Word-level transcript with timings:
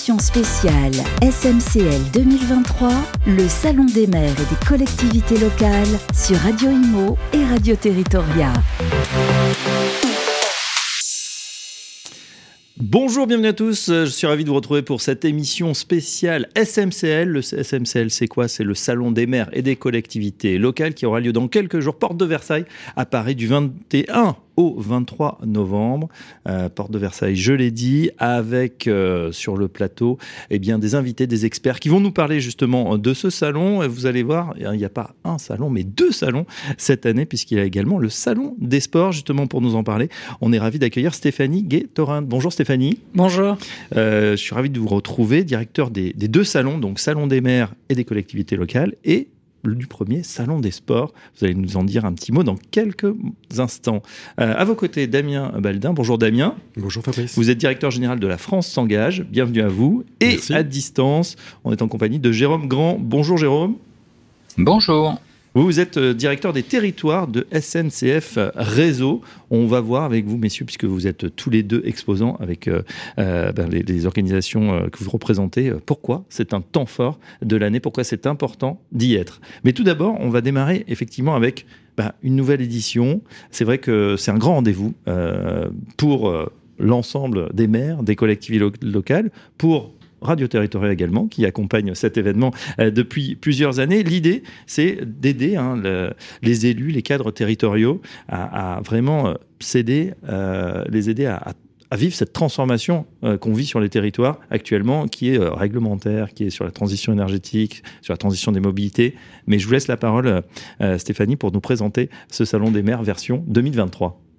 spéciale 0.00 0.92
SMCL 1.20 2.10
2023, 2.14 2.88
le 3.26 3.46
Salon 3.48 3.84
des 3.84 4.06
maires 4.06 4.32
et 4.32 4.54
des 4.54 4.66
collectivités 4.66 5.36
locales 5.38 5.86
sur 6.14 6.38
Radio 6.38 6.70
Imo 6.70 7.18
et 7.34 7.44
Radio 7.44 7.76
Territoria. 7.76 8.50
Bonjour, 12.78 13.26
bienvenue 13.26 13.48
à 13.48 13.52
tous. 13.52 13.88
Je 13.88 14.06
suis 14.06 14.26
ravi 14.26 14.44
de 14.44 14.48
vous 14.48 14.54
retrouver 14.54 14.80
pour 14.80 15.02
cette 15.02 15.26
émission 15.26 15.74
spéciale 15.74 16.48
SMCL. 16.56 17.28
Le 17.28 17.42
SMCL, 17.42 18.10
c'est 18.10 18.26
quoi? 18.26 18.48
C'est 18.48 18.64
le 18.64 18.74
Salon 18.74 19.10
des 19.10 19.26
maires 19.26 19.50
et 19.52 19.60
des 19.60 19.76
collectivités 19.76 20.56
locales 20.56 20.94
qui 20.94 21.04
aura 21.04 21.20
lieu 21.20 21.34
dans 21.34 21.46
quelques 21.46 21.80
jours, 21.80 21.96
porte 21.96 22.16
de 22.16 22.24
Versailles, 22.24 22.64
à 22.96 23.04
Paris 23.04 23.34
du 23.34 23.48
21 23.48 24.34
au 24.60 24.74
23 24.78 25.38
novembre, 25.46 26.08
euh, 26.48 26.68
porte 26.68 26.90
de 26.90 26.98
Versailles, 26.98 27.36
je 27.36 27.52
l'ai 27.52 27.70
dit, 27.70 28.10
avec 28.18 28.86
euh, 28.86 29.32
sur 29.32 29.56
le 29.56 29.68
plateau 29.68 30.18
eh 30.50 30.58
bien, 30.58 30.78
des 30.78 30.94
invités, 30.94 31.26
des 31.26 31.46
experts 31.46 31.80
qui 31.80 31.88
vont 31.88 32.00
nous 32.00 32.12
parler 32.12 32.40
justement 32.40 32.98
de 32.98 33.14
ce 33.14 33.30
salon. 33.30 33.82
Et 33.82 33.88
vous 33.88 34.06
allez 34.06 34.22
voir, 34.22 34.54
il 34.58 34.70
n'y 34.70 34.84
a 34.84 34.90
pas 34.90 35.14
un 35.24 35.38
salon, 35.38 35.70
mais 35.70 35.82
deux 35.82 36.12
salons 36.12 36.44
cette 36.76 37.06
année, 37.06 37.24
puisqu'il 37.24 37.58
y 37.58 37.60
a 37.60 37.64
également 37.64 37.98
le 37.98 38.08
Salon 38.08 38.54
des 38.58 38.80
Sports, 38.80 39.12
justement 39.12 39.46
pour 39.46 39.60
nous 39.60 39.74
en 39.74 39.82
parler. 39.82 40.08
On 40.40 40.52
est 40.52 40.58
ravi 40.58 40.78
d'accueillir 40.78 41.14
Stéphanie 41.14 41.62
Gay-Torin. 41.62 42.22
Bonjour 42.22 42.52
Stéphanie. 42.52 42.98
Bonjour. 43.14 43.56
Euh, 43.96 44.32
je 44.32 44.36
suis 44.36 44.54
ravi 44.54 44.70
de 44.70 44.78
vous 44.78 44.88
retrouver, 44.88 45.44
directeur 45.44 45.90
des, 45.90 46.12
des 46.12 46.28
deux 46.28 46.44
salons, 46.44 46.78
donc 46.78 46.98
Salon 46.98 47.26
des 47.26 47.40
maires 47.40 47.74
et 47.88 47.94
des 47.94 48.04
collectivités 48.04 48.56
locales, 48.56 48.94
et 49.04 49.28
du 49.64 49.86
premier 49.86 50.22
Salon 50.22 50.58
des 50.58 50.70
Sports. 50.70 51.12
Vous 51.38 51.44
allez 51.44 51.54
nous 51.54 51.76
en 51.76 51.84
dire 51.84 52.04
un 52.04 52.12
petit 52.12 52.32
mot 52.32 52.42
dans 52.42 52.56
quelques 52.70 53.12
instants. 53.58 54.02
Euh, 54.40 54.54
à 54.56 54.64
vos 54.64 54.74
côtés, 54.74 55.06
Damien 55.06 55.52
Baldin. 55.58 55.92
Bonjour 55.92 56.18
Damien. 56.18 56.54
Bonjour 56.76 57.02
Fabrice. 57.02 57.36
Vous 57.36 57.50
êtes 57.50 57.58
directeur 57.58 57.90
général 57.90 58.20
de 58.20 58.26
la 58.26 58.38
France 58.38 58.68
s'engage. 58.68 59.24
Bienvenue 59.30 59.62
à 59.62 59.68
vous. 59.68 60.04
Et 60.20 60.38
à 60.50 60.62
distance, 60.62 61.36
on 61.64 61.72
est 61.72 61.82
en 61.82 61.88
compagnie 61.88 62.18
de 62.18 62.32
Jérôme 62.32 62.68
Grand. 62.68 62.98
Bonjour 63.00 63.36
Jérôme. 63.36 63.76
Bonjour. 64.56 65.18
Vous, 65.54 65.64
vous 65.64 65.80
êtes 65.80 65.96
euh, 65.96 66.14
directeur 66.14 66.52
des 66.52 66.62
territoires 66.62 67.26
de 67.26 67.44
SNCF 67.52 68.38
Réseau. 68.54 69.20
On 69.50 69.66
va 69.66 69.80
voir 69.80 70.04
avec 70.04 70.24
vous, 70.24 70.38
messieurs, 70.38 70.64
puisque 70.64 70.84
vous 70.84 71.08
êtes 71.08 71.34
tous 71.34 71.50
les 71.50 71.64
deux 71.64 71.82
exposants 71.84 72.36
avec 72.36 72.68
euh, 72.68 72.82
euh, 73.18 73.50
ben, 73.50 73.68
les, 73.68 74.06
organisations 74.06 74.88
que 74.90 75.02
vous 75.02 75.10
représentez, 75.10 75.72
pourquoi 75.84 76.24
c'est 76.28 76.54
un 76.54 76.60
temps 76.60 76.86
fort 76.86 77.18
de 77.42 77.56
l'année, 77.56 77.80
pourquoi 77.80 78.04
c'est 78.04 78.26
important 78.26 78.80
d'y 78.92 79.14
être. 79.14 79.40
Mais 79.64 79.72
tout 79.72 79.82
d'abord, 79.82 80.16
on 80.20 80.30
va 80.30 80.40
démarrer 80.40 80.84
effectivement 80.86 81.34
avec 81.34 81.66
ben, 81.96 82.12
une 82.22 82.36
nouvelle 82.36 82.60
édition. 82.60 83.20
C'est 83.50 83.64
vrai 83.64 83.78
que 83.78 84.14
c'est 84.16 84.30
un 84.30 84.38
grand 84.38 84.54
rendez-vous 84.54 84.94
pour 85.96 86.32
l'ensemble 86.78 87.50
des 87.52 87.66
maires, 87.66 88.02
des 88.02 88.16
collectivités 88.16 88.64
locales, 88.82 89.30
pour 89.58 89.92
Radio 90.20 90.48
Territorial 90.48 90.92
également, 90.92 91.26
qui 91.26 91.46
accompagne 91.46 91.94
cet 91.94 92.16
événement 92.16 92.52
euh, 92.78 92.90
depuis 92.90 93.36
plusieurs 93.36 93.80
années. 93.80 94.02
L'idée, 94.02 94.42
c'est 94.66 94.98
d'aider 95.04 95.56
hein, 95.56 95.80
les 96.42 96.66
élus, 96.66 96.90
les 96.90 97.02
cadres 97.02 97.30
territoriaux 97.30 98.00
à, 98.28 98.80
vraiment 98.84 99.28
euh, 99.28 99.34
s'aider, 99.60 100.12
euh, 100.28 100.84
les 100.88 101.10
aider 101.10 101.26
à, 101.26 101.54
vivre 101.96 102.14
cette 102.14 102.32
transformation 102.32 103.04
qu'on 103.40 103.52
vit 103.52 103.66
sur 103.66 103.80
les 103.80 103.88
territoires 103.88 104.38
actuellement, 104.52 105.08
qui 105.08 105.30
est 105.30 105.38
réglementaire, 105.38 106.32
qui 106.34 106.44
est 106.44 106.50
sur 106.50 106.64
la 106.64 106.70
transition 106.70 107.12
énergétique, 107.12 107.82
sur 108.00 108.12
la 108.12 108.16
transition 108.16 108.52
des 108.52 108.60
mobilités. 108.60 109.16
Mais 109.48 109.58
je 109.58 109.66
vous 109.66 109.72
laisse 109.72 109.88
la 109.88 109.96
parole, 109.96 110.44
Stéphanie, 110.98 111.34
pour 111.34 111.50
nous 111.50 111.60
présenter 111.60 112.08
ce 112.30 112.44
Salon 112.44 112.70
des 112.70 112.84
maires 112.84 113.02
version 113.02 113.42
2023. 113.48 114.29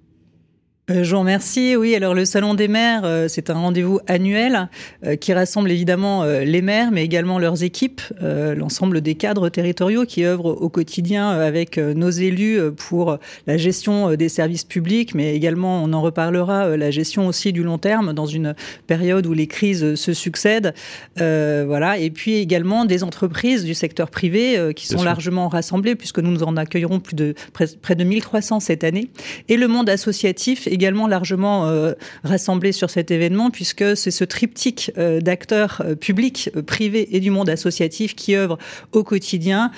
Euh, 0.90 1.04
je 1.04 1.14
vous 1.14 1.20
remercie. 1.20 1.76
Oui, 1.76 1.94
alors 1.94 2.12
le 2.12 2.24
Salon 2.24 2.54
des 2.54 2.66
maires, 2.66 3.02
euh, 3.04 3.28
c'est 3.28 3.50
un 3.50 3.54
rendez-vous 3.54 4.00
annuel 4.08 4.68
euh, 5.06 5.14
qui 5.14 5.32
rassemble 5.32 5.70
évidemment 5.70 6.24
les 6.24 6.60
maires, 6.60 6.90
mais 6.90 7.04
également 7.04 7.38
leurs 7.38 7.62
équipes, 7.62 8.00
l'ensemble 8.20 9.00
des 9.00 9.14
cadres 9.14 9.48
territoriaux 9.48 10.04
qui 10.04 10.24
œuvrent 10.24 10.46
au 10.46 10.68
quotidien 10.68 11.30
avec 11.30 11.78
nos 11.78 12.10
élus 12.10 12.58
pour 12.76 13.18
la 13.46 13.56
gestion 13.56 14.14
des 14.14 14.28
services 14.28 14.64
publics, 14.64 15.14
mais 15.14 15.34
également, 15.34 15.82
on 15.82 15.92
en 15.92 16.02
reparlera, 16.02 16.76
la 16.76 16.90
gestion 16.90 17.26
aussi 17.26 17.52
du 17.52 17.62
long 17.62 17.78
terme 17.78 18.12
dans 18.12 18.26
une 18.26 18.54
période 18.86 19.26
où 19.26 19.32
les 19.32 19.46
crises 19.46 19.94
se 19.94 20.12
succèdent. 20.12 20.74
voilà. 21.16 21.98
Et 21.98 22.10
puis 22.10 22.36
également 22.36 22.84
des 22.84 23.04
entreprises 23.04 23.64
du 23.64 23.74
secteur 23.74 24.10
privé 24.10 24.72
qui 24.74 24.86
sont 24.86 25.02
largement 25.02 25.48
rassemblées, 25.48 25.94
puisque 25.94 26.18
nous 26.18 26.30
nous 26.30 26.42
en 26.42 26.56
accueillerons 26.56 27.00
plus 27.00 27.14
de 27.14 27.34
près 27.52 27.94
de 27.94 28.04
1300 28.04 28.60
cette 28.60 28.84
année, 28.84 29.10
et 29.48 29.56
le 29.56 29.68
monde 29.68 29.88
associatif 29.88 30.66
également 30.66 30.81
largement 30.90 31.66
euh, 31.66 31.92
rassemblé 32.24 32.72
sur 32.72 32.90
cet 32.90 33.10
événement, 33.10 33.50
puisque 33.50 33.96
c'est 33.96 34.10
ce 34.10 34.24
triptyque 34.24 34.90
euh, 34.98 35.20
d'acteurs 35.20 35.82
euh, 35.84 35.94
publics, 35.94 36.50
privés 36.66 37.16
et 37.16 37.20
du 37.20 37.30
monde 37.30 37.48
associatif 37.48 38.14
qui 38.14 38.34
œuvrent 38.36 38.58
au 38.92 39.04
quotidien 39.04 39.70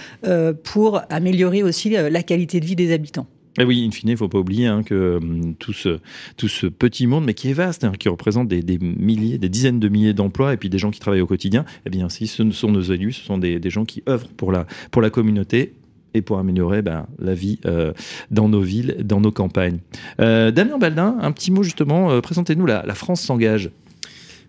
pour 0.62 1.02
améliorer 1.10 1.62
aussi 1.62 1.90
la 1.90 2.22
qualité 2.22 2.60
de 2.60 2.64
vie 2.64 2.76
des 2.76 2.92
habitants. 2.92 3.26
Et 3.56 3.62
eh 3.62 3.64
oui, 3.64 3.84
in 3.86 3.90
fine, 3.92 4.08
il 4.08 4.12
ne 4.12 4.16
faut 4.16 4.28
pas 4.28 4.38
oublier 4.38 4.66
hein, 4.66 4.82
que 4.82 5.20
tout, 5.58 5.72
ce, 5.72 6.00
tout 6.36 6.48
ce 6.48 6.66
petit 6.66 7.06
monde, 7.06 7.24
mais 7.24 7.34
qui 7.34 7.50
est 7.50 7.52
vaste, 7.52 7.84
hein, 7.84 7.92
qui 7.98 8.08
représente 8.08 8.48
des, 8.48 8.78
milliers, 8.80 9.38
des 9.38 9.48
dizaines 9.48 9.78
de 9.78 9.88
milliers 9.88 10.14
d'emplois, 10.14 10.52
et 10.52 10.56
puis 10.56 10.68
des 10.68 10.78
gens 10.78 10.90
qui 10.90 10.98
travaillent 10.98 11.20
au 11.20 11.26
quotidien, 11.26 11.64
eh 11.86 11.90
bien, 11.90 12.08
si 12.08 12.26
ce 12.26 12.50
sont 12.50 12.72
nos 12.72 12.82
élus, 12.82 13.12
ce 13.12 13.24
sont 13.24 13.38
des, 13.38 13.60
des 13.60 13.70
gens 13.70 13.84
qui 13.84 14.02
œuvrent 14.08 14.28
pour 14.36 14.50
la, 14.50 14.66
pour 14.90 15.02
la 15.02 15.10
communauté 15.10 15.74
et 16.14 16.22
pour 16.22 16.38
améliorer 16.38 16.80
ben, 16.80 17.06
la 17.18 17.34
vie 17.34 17.58
euh, 17.66 17.92
dans 18.30 18.48
nos 18.48 18.62
villes, 18.62 18.96
dans 19.04 19.20
nos 19.20 19.32
campagnes. 19.32 19.78
Euh, 20.20 20.50
Damien 20.50 20.78
Baldin, 20.78 21.16
un 21.20 21.32
petit 21.32 21.50
mot 21.50 21.62
justement, 21.62 22.10
euh, 22.10 22.20
présentez-nous 22.20 22.66
la, 22.66 22.94
France 22.94 23.20
s'engage. 23.20 23.70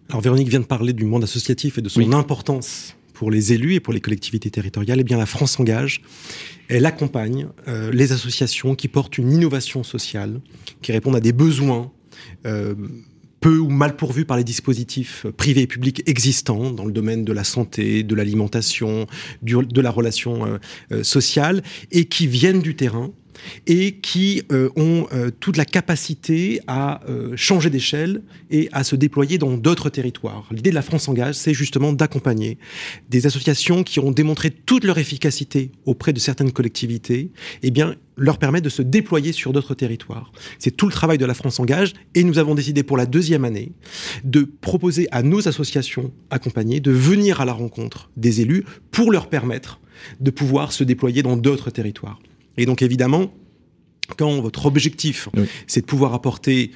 Alors 0.10 0.22
Véronique 0.22 0.48
vient 0.48 0.60
de 0.60 0.66
parler 0.66 0.94
du 0.94 1.06
monde 1.06 1.24
associatif 1.24 1.80
et 1.80 1.82
de 1.82 1.90
son 1.90 2.14
importance 2.14 2.96
pour 3.14 3.32
les 3.32 3.54
élus 3.54 3.74
et 3.74 3.80
pour 3.80 3.92
les 3.92 4.02
collectivités 4.02 4.52
territoriales. 4.52 5.00
Eh 5.00 5.04
bien 5.04 5.18
la 5.18 5.26
France 5.26 5.54
s'engage. 5.54 6.04
Elle 6.68 6.86
accompagne 6.86 7.48
les 7.92 8.12
associations 8.12 8.76
qui 8.76 8.88
portent 8.88 9.18
une 9.18 9.32
innovation 9.32 9.84
sociale, 9.84 10.42
qui 10.84 10.92
répondent 10.92 11.16
à 11.16 11.20
des 11.20 11.34
besoins 11.34 11.92
peu 13.46 13.60
ou 13.60 13.70
mal 13.70 13.96
pourvus 13.96 14.26
par 14.26 14.38
les 14.38 14.44
dispositifs 14.44 15.28
privés 15.38 15.62
et 15.62 15.68
publics 15.68 16.02
existants 16.08 16.72
dans 16.72 16.84
le 16.84 16.92
domaine 16.92 17.24
de 17.24 17.32
la 17.32 17.44
santé, 17.44 18.02
de 18.02 18.16
l'alimentation, 18.16 19.06
de 19.44 19.82
la 19.82 19.92
relation 19.92 20.48
euh, 20.48 20.58
euh, 20.92 21.04
sociale, 21.04 21.62
et 21.92 22.06
qui 22.06 22.26
viennent 22.26 22.64
du 22.64 22.76
terrain 22.76 23.12
et 23.68 23.94
qui 23.98 24.44
euh, 24.52 24.70
ont 24.76 25.08
euh, 25.14 25.32
toute 25.40 25.58
la 25.58 25.66
capacité 25.66 26.62
à 26.68 27.02
euh, 27.10 27.34
changer 27.36 27.70
d'échelle 27.70 28.22
et 28.50 28.70
à 28.72 28.84
se 28.84 28.96
déployer 28.96 29.38
dans 29.38 29.58
d'autres 29.58 29.90
territoires. 29.90 30.48
L'idée 30.52 30.70
de 30.70 30.76
la 30.76 30.82
France 30.82 31.08
engage, 31.08 31.36
c'est 31.36 31.54
justement 31.54 31.94
d'accompagner 31.94 32.58
des 33.10 33.26
associations 33.26 33.84
qui 33.84 34.00
ont 34.00 34.12
démontré 34.12 34.52
toute 34.52 34.84
leur 34.84 34.98
efficacité 34.98 35.72
auprès 35.86 36.14
de 36.14 36.20
certaines 36.20 36.52
collectivités, 36.52 37.32
eh 37.64 37.72
bien 37.72 37.96
leur 38.18 38.38
permettre 38.38 38.64
de 38.64 38.70
se 38.70 38.82
déployer 38.82 39.32
sur 39.32 39.52
d'autres 39.52 39.76
territoires. 39.76 40.32
C'est 40.60 40.72
tout 40.72 40.86
le 40.86 40.92
travail 40.92 41.18
de 41.18 41.26
la 41.26 41.34
France 41.34 41.60
engage 41.60 41.94
et 42.14 42.24
nous 42.24 42.38
avons 42.38 42.56
décidé 42.56 42.84
pour 42.84 42.98
la 42.98 43.06
deuxième 43.06 43.44
année 43.46 43.74
de 44.24 44.44
proposer 44.44 45.08
à 45.12 45.22
nos 45.22 45.48
associations 45.48 46.12
accompagnées 46.30 46.80
de 46.80 46.92
venir 46.92 47.42
à 47.42 47.46
la 47.46 47.54
rencontre 47.54 48.10
des 48.16 48.42
élus 48.42 48.64
pour 48.92 49.12
leur 49.12 49.28
permettre 49.28 49.80
de 50.20 50.32
pouvoir 50.32 50.72
se 50.72 50.84
déployer 50.84 51.24
dans 51.24 51.38
d'autres 51.38 51.72
territoires. 51.72 52.20
Et 52.58 52.66
donc 52.66 52.82
évidemment, 52.82 53.34
quand 54.18 54.40
votre 54.42 54.66
objectif, 54.66 55.30
c'est 55.68 55.82
de 55.82 55.86
pouvoir 55.86 56.14
apporter 56.14 56.72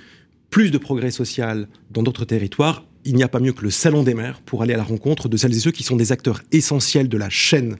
plus 0.49 0.71
de 0.71 0.77
progrès 0.77 1.11
social 1.11 1.67
dans 1.91 2.03
d'autres 2.03 2.25
territoires, 2.25 2.85
il 3.05 3.15
n'y 3.15 3.23
a 3.23 3.27
pas 3.27 3.39
mieux 3.39 3.53
que 3.53 3.63
le 3.63 3.69
Salon 3.69 4.03
des 4.03 4.13
maires 4.13 4.41
pour 4.41 4.61
aller 4.61 4.73
à 4.73 4.77
la 4.77 4.83
rencontre 4.83 5.29
de 5.29 5.37
celles 5.37 5.55
et 5.55 5.59
ceux 5.59 5.71
qui 5.71 5.83
sont 5.83 5.95
des 5.95 6.11
acteurs 6.11 6.41
essentiels 6.51 7.07
de 7.07 7.17
la 7.17 7.29
chaîne 7.29 7.77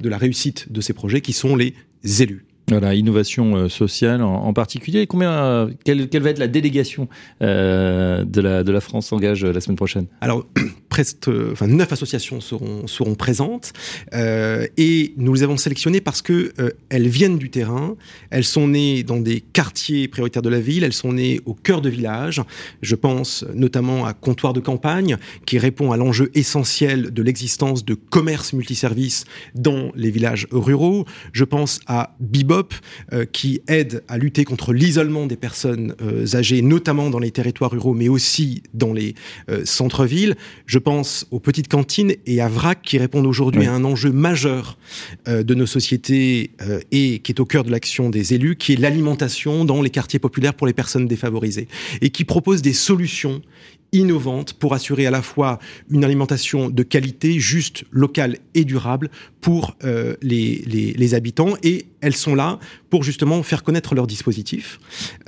de 0.00 0.08
la 0.08 0.18
réussite 0.18 0.72
de 0.72 0.80
ces 0.80 0.92
projets, 0.92 1.20
qui 1.20 1.32
sont 1.32 1.56
les 1.56 1.74
élus. 2.04 2.46
Voilà, 2.68 2.94
innovation 2.94 3.56
euh, 3.56 3.68
sociale 3.68 4.22
en, 4.22 4.52
particulier. 4.52 5.06
Combien, 5.06 5.32
euh, 5.32 5.70
quelle, 5.84 6.08
va 6.22 6.30
être 6.30 6.38
la 6.38 6.46
délégation 6.46 7.08
euh, 7.42 8.24
de, 8.24 8.40
la, 8.40 8.62
de 8.62 8.72
la 8.72 8.80
France 8.80 9.08
s'engage 9.08 9.44
la 9.44 9.60
semaine 9.60 9.76
prochaine? 9.76 10.06
Alors, 10.20 10.46
presque, 10.90 11.28
neuf 11.28 11.92
associations 11.92 12.40
seront, 12.40 13.14
présentes 13.14 13.72
et 14.12 15.14
nous 15.16 15.34
les 15.34 15.42
avons 15.42 15.56
sélectionnées 15.56 16.00
parce 16.00 16.20
que 16.20 16.52
elles 16.88 17.08
viennent 17.08 17.38
du 17.38 17.48
terrain, 17.50 17.96
elles 18.30 18.44
sont 18.44 18.68
nées 18.68 19.02
dans 19.02 19.20
des 19.20 19.40
quartiers 19.40 20.08
prioritaires 20.08 20.42
de 20.42 20.48
la 20.48 20.60
ville, 20.60 20.84
elles 20.84 20.92
sont 20.92 21.14
nées 21.14 21.40
au 21.46 21.54
cœur 21.54 21.80
de 21.80 21.88
village. 21.88 22.42
Je 22.82 22.94
pense 22.94 23.44
notamment 23.54 24.04
à 24.04 24.12
Comptoir 24.12 24.52
de 24.52 24.60
campagne 24.60 25.16
qui 25.46 25.58
répond 25.58 25.92
à 25.92 25.96
l'enjeu 25.96 26.30
essentiel 26.34 27.12
de 27.12 27.22
l'existence 27.22 27.84
de 27.84 27.94
commerce 27.94 28.52
multiservices 28.52 29.24
dans 29.54 29.92
les 29.94 30.10
villages 30.10 30.46
ruraux. 30.50 31.06
Je 31.32 31.44
pense 31.44 31.80
à 31.86 32.16
Bibop 32.20 32.74
euh, 33.12 33.24
qui 33.24 33.62
aide 33.68 34.02
à 34.08 34.18
lutter 34.18 34.44
contre 34.44 34.72
l'isolement 34.72 35.26
des 35.26 35.36
personnes 35.36 35.94
euh, 36.02 36.26
âgées, 36.34 36.62
notamment 36.62 37.10
dans 37.10 37.18
les 37.18 37.30
territoires 37.30 37.70
ruraux, 37.70 37.94
mais 37.94 38.08
aussi 38.08 38.62
dans 38.74 38.92
les 38.92 39.14
euh, 39.48 39.62
centres-villes. 39.64 40.36
Pense 40.80 41.26
aux 41.30 41.40
petites 41.40 41.68
cantines 41.68 42.14
et 42.26 42.40
à 42.40 42.48
VRAC 42.48 42.82
qui 42.82 42.98
répondent 42.98 43.26
aujourd'hui 43.26 43.66
à 43.66 43.72
un 43.72 43.84
enjeu 43.84 44.10
majeur 44.10 44.78
de 45.26 45.54
nos 45.54 45.66
sociétés 45.66 46.50
et 46.90 47.20
qui 47.20 47.32
est 47.32 47.40
au 47.40 47.44
cœur 47.44 47.64
de 47.64 47.70
l'action 47.70 48.10
des 48.10 48.34
élus, 48.34 48.56
qui 48.56 48.72
est 48.72 48.76
l'alimentation 48.76 49.64
dans 49.64 49.82
les 49.82 49.90
quartiers 49.90 50.18
populaires 50.18 50.54
pour 50.54 50.66
les 50.66 50.72
personnes 50.72 51.06
défavorisées 51.06 51.68
et 52.00 52.10
qui 52.10 52.24
propose 52.24 52.62
des 52.62 52.72
solutions 52.72 53.42
innovantes 53.92 54.52
pour 54.52 54.74
assurer 54.74 55.06
à 55.06 55.10
la 55.10 55.22
fois 55.22 55.58
une 55.90 56.04
alimentation 56.04 56.70
de 56.70 56.82
qualité, 56.82 57.40
juste, 57.40 57.84
locale 57.90 58.38
et 58.54 58.64
durable 58.64 59.10
pour 59.40 59.76
euh, 59.84 60.16
les, 60.22 60.62
les, 60.66 61.14
habitants. 61.14 61.54
Et 61.62 61.86
elles 62.00 62.14
sont 62.14 62.34
là 62.34 62.58
pour 62.88 63.02
justement 63.02 63.42
faire 63.42 63.62
connaître 63.62 63.94
leurs 63.94 64.06
dispositifs 64.06 64.78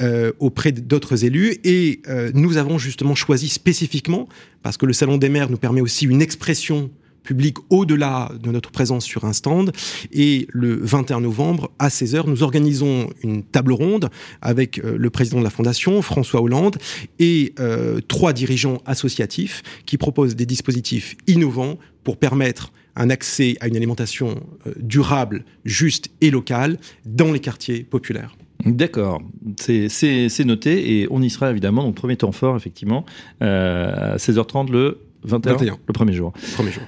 euh, 0.00 0.32
auprès 0.38 0.72
d'autres 0.72 1.24
élus. 1.24 1.56
Et 1.64 2.00
euh, 2.08 2.30
nous 2.34 2.56
avons 2.56 2.78
justement 2.78 3.14
choisi 3.14 3.48
spécifiquement, 3.48 4.28
parce 4.62 4.76
que 4.76 4.86
le 4.86 4.92
Salon 4.92 5.18
des 5.18 5.28
maires 5.28 5.50
nous 5.50 5.56
permet 5.56 5.80
aussi 5.80 6.06
une 6.06 6.22
expression 6.22 6.90
public 7.22 7.56
au-delà 7.70 8.30
de 8.40 8.50
notre 8.50 8.70
présence 8.70 9.04
sur 9.04 9.24
un 9.24 9.32
stand. 9.32 9.72
Et 10.12 10.46
le 10.50 10.76
21 10.76 11.20
novembre, 11.20 11.70
à 11.78 11.88
16h, 11.88 12.26
nous 12.26 12.42
organisons 12.42 13.08
une 13.22 13.42
table 13.42 13.72
ronde 13.72 14.10
avec 14.40 14.78
euh, 14.78 14.96
le 14.96 15.10
président 15.10 15.38
de 15.38 15.44
la 15.44 15.50
Fondation, 15.50 16.02
François 16.02 16.42
Hollande, 16.42 16.76
et 17.18 17.54
euh, 17.60 18.00
trois 18.06 18.32
dirigeants 18.32 18.78
associatifs 18.86 19.62
qui 19.86 19.98
proposent 19.98 20.36
des 20.36 20.46
dispositifs 20.46 21.16
innovants 21.26 21.78
pour 22.04 22.16
permettre 22.16 22.72
un 22.96 23.08
accès 23.08 23.56
à 23.60 23.68
une 23.68 23.76
alimentation 23.76 24.42
euh, 24.66 24.72
durable, 24.78 25.44
juste 25.64 26.10
et 26.20 26.30
locale 26.30 26.78
dans 27.06 27.32
les 27.32 27.40
quartiers 27.40 27.84
populaires. 27.84 28.36
D'accord, 28.64 29.20
c'est 29.56 30.44
noté 30.44 31.00
et 31.00 31.08
on 31.10 31.20
y 31.20 31.30
sera 31.30 31.50
évidemment. 31.50 31.82
Donc 31.82 31.96
premier 31.96 32.16
temps 32.16 32.30
fort, 32.30 32.56
effectivement, 32.56 33.04
à 33.40 34.16
16h30 34.18 34.70
le 34.70 35.00
21, 35.24 35.52
21. 35.52 35.78
le 35.84 35.92
premier 35.92 36.12
jour. 36.12 36.32
Premier 36.54 36.70
jour. 36.70 36.84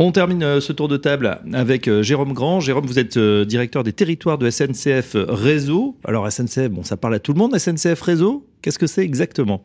On 0.00 0.12
termine 0.12 0.44
euh, 0.44 0.60
ce 0.60 0.72
tour 0.72 0.86
de 0.86 0.96
table 0.96 1.40
avec 1.52 1.88
euh, 1.88 2.04
Jérôme 2.04 2.32
Grand. 2.32 2.60
Jérôme, 2.60 2.86
vous 2.86 3.00
êtes 3.00 3.16
euh, 3.16 3.44
directeur 3.44 3.82
des 3.82 3.92
territoires 3.92 4.38
de 4.38 4.48
SNCF 4.48 5.16
Réseau. 5.16 5.96
Alors 6.04 6.30
SNCF, 6.30 6.68
bon, 6.68 6.84
ça 6.84 6.96
parle 6.96 7.16
à 7.16 7.18
tout 7.18 7.32
le 7.32 7.38
monde. 7.38 7.58
SNCF 7.58 8.00
Réseau, 8.00 8.46
qu'est-ce 8.62 8.78
que 8.78 8.86
c'est 8.86 9.02
exactement? 9.02 9.64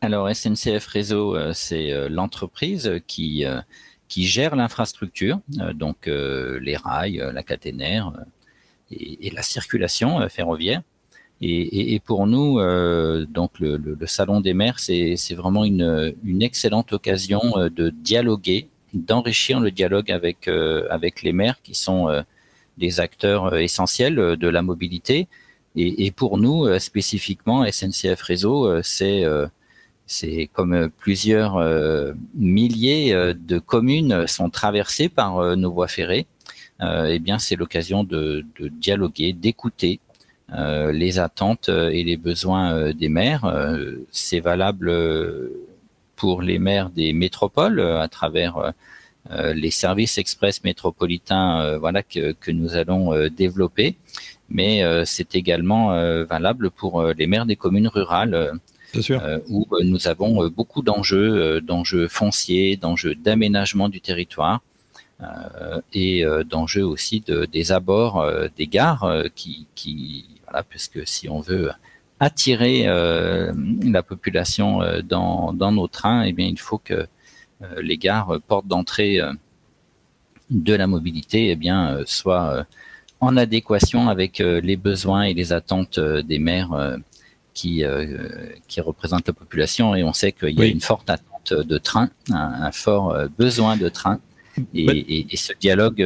Alors 0.00 0.34
SNCF 0.34 0.86
Réseau, 0.86 1.36
c'est 1.52 2.08
l'entreprise 2.10 3.00
qui, 3.06 3.44
qui 4.08 4.26
gère 4.26 4.54
l'infrastructure, 4.54 5.40
donc 5.74 6.06
les 6.06 6.76
rails, 6.76 7.22
la 7.32 7.42
caténaire 7.42 8.12
et, 8.90 9.30
la 9.30 9.40
circulation 9.40 10.28
ferroviaire. 10.28 10.82
Et, 11.40 11.98
pour 12.04 12.26
nous, 12.26 12.58
donc 13.28 13.58
le, 13.60 13.96
salon 14.04 14.42
des 14.42 14.52
maires, 14.52 14.78
c'est 14.78 15.34
vraiment 15.34 15.64
une, 15.64 16.14
une 16.22 16.42
excellente 16.42 16.92
occasion 16.92 17.40
de 17.74 17.88
dialoguer 17.88 18.68
d'enrichir 18.94 19.60
le 19.60 19.70
dialogue 19.70 20.10
avec 20.10 20.48
euh, 20.48 20.86
avec 20.90 21.22
les 21.22 21.32
maires 21.32 21.60
qui 21.62 21.74
sont 21.74 22.08
euh, 22.08 22.22
des 22.78 23.00
acteurs 23.00 23.46
euh, 23.46 23.58
essentiels 23.58 24.16
de 24.16 24.48
la 24.48 24.62
mobilité. 24.62 25.28
Et, 25.76 26.12
pour 26.12 26.38
nous 26.38 26.78
spécifiquement, 26.78 27.66
SNCF 27.68 28.22
Réseau, 28.22 28.80
c'est 28.80 29.26
comme 30.52 30.88
plusieurs 30.98 31.60
milliers 32.32 33.12
de 33.34 33.58
communes 33.58 34.28
sont 34.28 34.50
traversées 34.50 35.08
par 35.08 35.56
nos 35.56 35.72
voies 35.72 35.88
ferrées. 35.88 36.28
eh 36.80 37.18
bien, 37.18 37.40
c'est 37.40 37.56
l'occasion 37.56 38.04
de, 38.04 38.46
dialoguer, 38.60 39.32
d'écouter 39.32 39.98
les 40.52 41.18
attentes 41.18 41.68
et 41.68 42.04
les 42.04 42.16
besoins 42.16 42.92
des 42.92 43.08
maires. 43.08 43.52
c'est 44.12 44.38
valable 44.38 44.92
pour 46.16 46.42
les 46.42 46.58
maires 46.58 46.90
des 46.90 47.12
métropoles 47.12 47.80
euh, 47.80 48.00
à 48.00 48.08
travers 48.08 48.56
euh, 48.58 48.70
euh, 49.30 49.54
les 49.54 49.70
services 49.70 50.18
express 50.18 50.62
métropolitains 50.64 51.78
voilà 51.78 52.02
que, 52.02 52.32
que 52.32 52.50
nous 52.50 52.76
allons 52.76 53.28
développer. 53.28 53.96
Mais 54.50 54.82
c'est 55.06 55.34
également 55.34 55.86
valable 56.26 56.70
pour 56.70 57.02
les 57.02 57.26
maires 57.26 57.46
des 57.46 57.56
communes 57.56 57.88
rurales 57.88 58.60
où 59.48 59.66
nous 59.82 60.06
avons 60.08 60.46
beaucoup 60.48 60.82
d'enjeux 60.82 61.62
d'enjeux 61.62 62.06
fonciers 62.08 62.76
d'enjeux 62.76 63.14
d'aménagement 63.14 63.88
du 63.88 64.02
territoire 64.02 64.60
et 65.94 66.22
d'enjeux 66.44 66.84
aussi 66.84 67.20
de, 67.20 67.46
des 67.46 67.72
abords 67.72 68.22
des 68.58 68.66
gares 68.66 69.24
qui, 69.34 69.66
qui 69.74 70.26
voilà 70.44 70.62
puisque 70.62 71.08
si 71.08 71.30
on 71.30 71.40
veut 71.40 71.70
attirer 72.24 72.84
euh, 72.86 73.52
la 73.82 74.02
population 74.02 74.80
euh, 74.80 75.02
dans, 75.02 75.52
dans, 75.52 75.72
nos 75.72 75.88
trains, 75.88 76.22
eh 76.22 76.32
bien, 76.32 76.46
il 76.46 76.58
faut 76.58 76.78
que 76.78 76.94
euh, 76.94 77.82
les 77.82 77.98
gares, 77.98 78.40
portes 78.48 78.66
d'entrée 78.66 79.20
de 80.50 80.74
la 80.74 80.86
mobilité, 80.86 81.50
eh 81.50 81.56
bien, 81.56 81.98
soient 82.06 82.66
en 83.20 83.36
adéquation 83.36 84.08
avec 84.08 84.38
les 84.38 84.76
besoins 84.76 85.24
et 85.24 85.34
les 85.34 85.52
attentes 85.52 85.98
des 86.00 86.38
maires 86.38 86.74
qui, 87.54 87.82
qui 88.68 88.80
représentent 88.80 89.28
la 89.28 89.32
population. 89.32 89.94
Et 89.94 90.02
on 90.04 90.12
sait 90.12 90.32
qu'il 90.32 90.58
y 90.58 90.62
a 90.62 90.66
une 90.66 90.80
forte 90.80 91.08
attente 91.08 91.52
de 91.54 91.78
train, 91.78 92.10
un, 92.30 92.72
fort 92.72 93.16
besoin 93.38 93.76
de 93.76 93.88
train. 93.88 94.20
Et, 94.74 94.84
et, 94.84 95.26
et, 95.32 95.36
ce 95.36 95.52
dialogue 95.58 96.00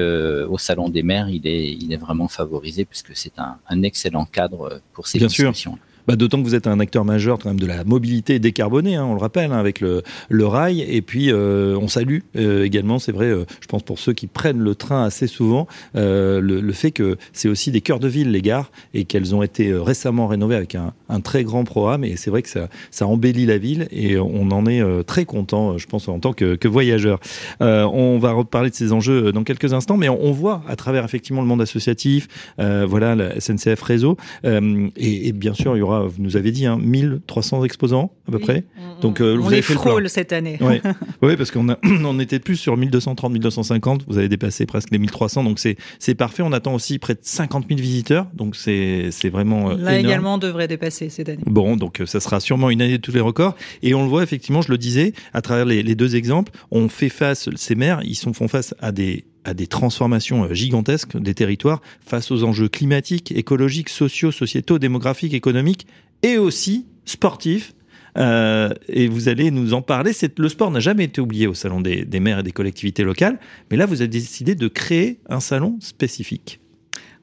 au 0.49 0.59
salon 0.59 0.89
des 0.89 1.03
maires, 1.03 1.29
il 1.29 1.47
est, 1.47 1.73
il 1.73 1.93
est 1.93 2.03
vraiment 2.07 2.29
favorisé 2.29 2.85
puisque 2.85 3.15
c'est 3.15 3.39
un, 3.39 3.59
un, 3.69 3.83
excellent 3.83 4.25
cadre 4.25 4.81
pour 4.95 5.07
ces 5.09 5.19
Bien 5.19 5.27
discussions. 5.27 5.75
Sûr. 5.75 5.88
Bah, 6.09 6.17
D'autant 6.17 6.39
que 6.39 6.45
vous 6.45 6.55
êtes 6.55 6.67
un 6.67 6.81
acteur 6.81 7.05
majeur 7.05 7.39
quand 7.39 7.51
même 7.51 7.61
de 7.61 7.67
la 7.67 7.85
mobilité 7.85 8.39
décarbonée, 8.39 8.97
hein, 8.97 9.05
on 9.05 9.13
le 9.13 9.21
rappelle, 9.21 9.53
hein, 9.53 9.59
avec 9.59 9.83
le, 9.83 10.03
le, 10.31 10.47
rail. 10.47 10.81
Et 10.81 11.03
puis, 11.03 11.31
euh, 11.31 11.77
on 11.79 11.87
salue 11.87 12.21
euh, 12.35 12.65
également, 12.65 12.99
c'est 12.99 13.13
vrai, 13.13 13.27
euh, 13.27 13.45
je 13.61 13.67
pense 13.67 13.83
pour 13.83 13.99
ceux 13.99 14.15
qui 14.15 14.27
prennent 14.27 14.59
le 14.59 14.75
train 14.75 15.05
assez 15.05 15.27
souvent, 15.27 15.67
le, 15.95 16.41
le, 16.41 16.73
fait 16.73 16.93
que 16.93 17.19
c'est 17.35 17.51
aussi 17.51 17.71
des 17.71 17.83
cœurs 17.83 18.01
de 18.01 18.09
ville, 18.09 18.31
les 18.31 18.41
gares, 18.41 18.71
et 18.95 19.05
qu'elles 19.05 19.35
ont 19.35 19.43
été 19.43 19.75
récemment 19.75 20.29
rénovées 20.29 20.55
avec 20.55 20.75
un, 20.77 20.95
un 21.11 21.21
très 21.21 21.45
grand 21.45 21.65
programme. 21.65 22.05
Et 22.05 22.17
c'est 22.17 22.31
vrai 22.31 22.41
que 22.41 22.49
ça, 22.49 22.71
ça, 22.91 23.07
embellit 23.07 23.45
la 23.45 23.59
ville 23.59 23.87
et 23.91 24.19
on 24.19 24.51
en 24.51 24.65
est 24.65 24.83
très 25.05 25.27
content, 25.27 25.77
je 25.77 25.87
pense, 25.87 26.09
en 26.09 26.21
tant 26.21 26.33
que, 26.33 26.55
que 26.55 26.69
voyageur. 26.69 27.21
on 27.61 28.19
va 28.19 28.33
reparler 28.33 28.71
de 28.71 28.75
ces 28.75 28.95
enjeux 28.95 29.31
dans 29.33 29.45
quelques 29.45 29.75
instants, 29.75 29.99
mais 29.99 30.09
on, 30.09 30.25
on 30.25 30.33
voit 30.33 30.63
à 30.69 30.77
travers 30.77 31.05
effectivement 31.05 31.43
le 31.43 31.49
monde 31.49 31.61
associatif, 31.61 32.29
voilà, 32.57 33.15
la 33.15 33.39
SNCF 33.39 33.83
Réseau, 33.83 34.17
et, 34.45 35.29
et 35.29 35.33
bien 35.33 35.53
sûr, 35.53 35.77
il 35.77 35.81
y 35.81 35.83
aura 35.83 35.98
vous 36.07 36.23
nous 36.23 36.37
avez 36.37 36.51
dit, 36.51 36.67
hein, 36.67 36.79
1300 36.81 37.65
exposants 37.65 38.13
à 38.29 38.33
peu 38.33 38.39
près. 38.39 38.65
Donc, 39.01 39.21
euh, 39.21 39.37
on 39.37 39.41
vous 39.41 39.53
avez 39.53 39.63
fait 39.63 39.75
frôle 39.75 40.09
cette 40.09 40.33
année. 40.33 40.59
Oui, 40.69 40.81
ouais, 41.23 41.37
parce 41.37 41.51
qu'on 41.51 41.69
on 42.05 42.19
était 42.21 42.41
plus 42.41 42.57
sur 42.57 42.77
1230, 42.77 43.33
1250. 43.33 44.05
Vous 44.07 44.19
avez 44.19 44.29
dépassé 44.29 44.67
presque 44.67 44.91
les 44.91 44.99
1300. 44.99 45.45
Donc, 45.45 45.59
c'est 45.59 46.15
parfait. 46.15 46.43
On 46.43 46.53
attend 46.53 46.75
aussi 46.75 46.99
près 46.99 47.15
de 47.15 47.21
50 47.23 47.67
000 47.69 47.81
visiteurs. 47.81 48.27
Donc, 48.35 48.55
c'est 48.57 49.11
vraiment. 49.31 49.71
Euh, 49.71 49.77
Là 49.77 49.99
également, 49.99 50.35
on 50.35 50.39
devrait 50.39 50.69
dépasser 50.69 51.09
cette 51.09 51.29
année. 51.29 51.43
Bon, 51.47 51.77
donc, 51.77 52.01
euh, 52.01 52.07
ça 52.07 52.21
sera 52.21 52.41
sûrement 52.41 52.71
une 52.71 52.83
année 52.83 52.99
de 52.99 53.03
tous 53.03 53.13
les 53.13 53.21
records. 53.21 53.55
Et 53.83 53.95
on 53.95 54.03
le 54.03 54.09
voit, 54.09 54.23
effectivement, 54.23 54.63
je 54.63 54.71
le 54.71 54.79
disais, 54.79 55.13
à 55.33 55.41
travers 55.41 55.65
les, 55.65 55.83
les 55.83 55.95
deux 55.95 56.17
exemples, 56.17 56.53
on 56.71 56.89
fait 56.89 57.09
face, 57.09 57.49
ces 57.57 57.75
maires, 57.75 58.01
ils 58.05 58.15
sont, 58.15 58.33
font 58.33 58.49
face 58.49 58.75
à 58.81 58.93
des 58.93 59.25
à 59.49 59.55
des 59.55 59.67
transformations 59.67 60.53
gigantesques 60.53 61.17
des 61.17 61.35
territoires 61.35 61.81
face 62.05 62.31
aux 62.31 62.45
enjeux 62.45 62.69
climatiques, 62.69 63.33
écologiques, 63.33 63.89
sociaux, 63.89 64.31
sociétaux, 64.31 64.79
démographiques, 64.79 65.35
économiques 65.35 65.87
et 66.23 66.39
aussi 66.39 66.87
sportifs. 67.05 67.75
Euh, 68.17 68.71
et 68.89 69.09
vous 69.09 69.29
allez 69.29 69.51
nous 69.51 69.75
en 69.75 69.83
parler. 69.83 70.13
Le 70.37 70.49
sport 70.49 70.71
n'a 70.71 70.81
jamais 70.81 71.05
été 71.05 71.21
oublié 71.21 71.47
au 71.47 71.55
Salon 71.55 71.81
des 71.81 72.21
maires 72.21 72.41
et 72.41 72.43
des 72.43 72.53
collectivités 72.53 73.05
locales, 73.05 73.39
mais 73.71 73.77
là, 73.77 73.87
vous 73.87 74.01
avez 74.01 74.09
décidé 74.09 74.55
de 74.55 74.69
créer 74.69 75.21
un 75.29 75.41
salon 75.41 75.79
spécifique. 75.81 76.61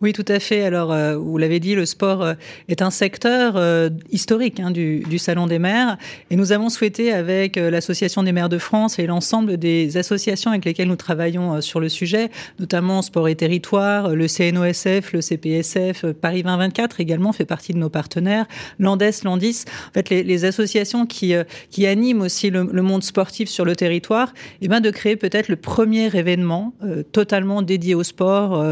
Oui, 0.02 0.12
tout 0.12 0.26
à 0.28 0.40
fait. 0.40 0.64
Alors, 0.64 0.92
euh, 0.92 1.16
vous 1.16 1.38
l'avez 1.38 1.62
dit, 1.62 1.74
le 1.74 1.86
sport 1.86 2.22
euh, 2.22 2.34
est 2.68 2.82
un 2.82 2.92
secteur 2.92 3.54
euh, 3.56 3.90
historique 4.12 4.60
hein, 4.60 4.72
du, 4.72 5.00
du, 5.00 5.18
Salon 5.18 5.48
des 5.48 5.58
maires. 5.58 5.98
Et 6.30 6.36
nous 6.36 6.52
avons 6.52 6.68
souhaité, 6.68 7.14
avec 7.14 7.58
euh, 7.58 7.70
l'Association 7.70 8.22
des 8.22 8.34
maires 8.34 8.50
de 8.50 8.58
France 8.58 9.00
et 9.00 9.08
l'ensemble 9.08 9.58
des 9.58 9.96
associations 9.96 10.52
avec 10.52 10.66
lesquelles 10.66 10.90
nous 10.90 10.98
travaillons 10.98 11.56
euh, 11.56 11.62
sur 11.62 11.80
le 11.80 11.88
sujet, 11.88 12.30
notamment 12.60 13.02
Sport 13.02 13.30
et 13.30 13.36
Territoire, 13.36 14.10
le 14.10 14.28
CNOSF, 14.28 15.14
le 15.14 15.22
CPSF, 15.22 16.06
Paris 16.22 16.44
2024 16.44 17.00
également 17.00 17.32
fait 17.32 17.46
partie 17.46 17.74
de 17.74 17.78
nos 17.78 17.90
partenaires, 17.90 18.46
Landes, 18.80 19.04
Landis, 19.24 19.64
en 19.90 19.94
fait, 19.94 20.10
les, 20.10 20.24
les 20.24 20.44
associations 20.44 21.06
qui, 21.06 21.34
qui 21.70 21.88
animent 21.88 22.22
aussi 22.22 22.50
le, 22.50 22.68
le, 22.72 22.82
monde 22.82 23.04
sportif 23.04 23.50
sur 23.50 23.64
le 23.64 23.76
territoire, 23.76 24.34
et 24.62 24.66
eh 24.66 24.68
ben, 24.68 24.82
de 24.82 24.90
créer 24.90 25.16
peut-être 25.16 25.48
le 25.48 25.56
premier 25.56 26.14
événement 26.16 26.74
totalement 27.12 27.62
dédié 27.62 27.96
au 27.96 28.04
sport 28.04 28.64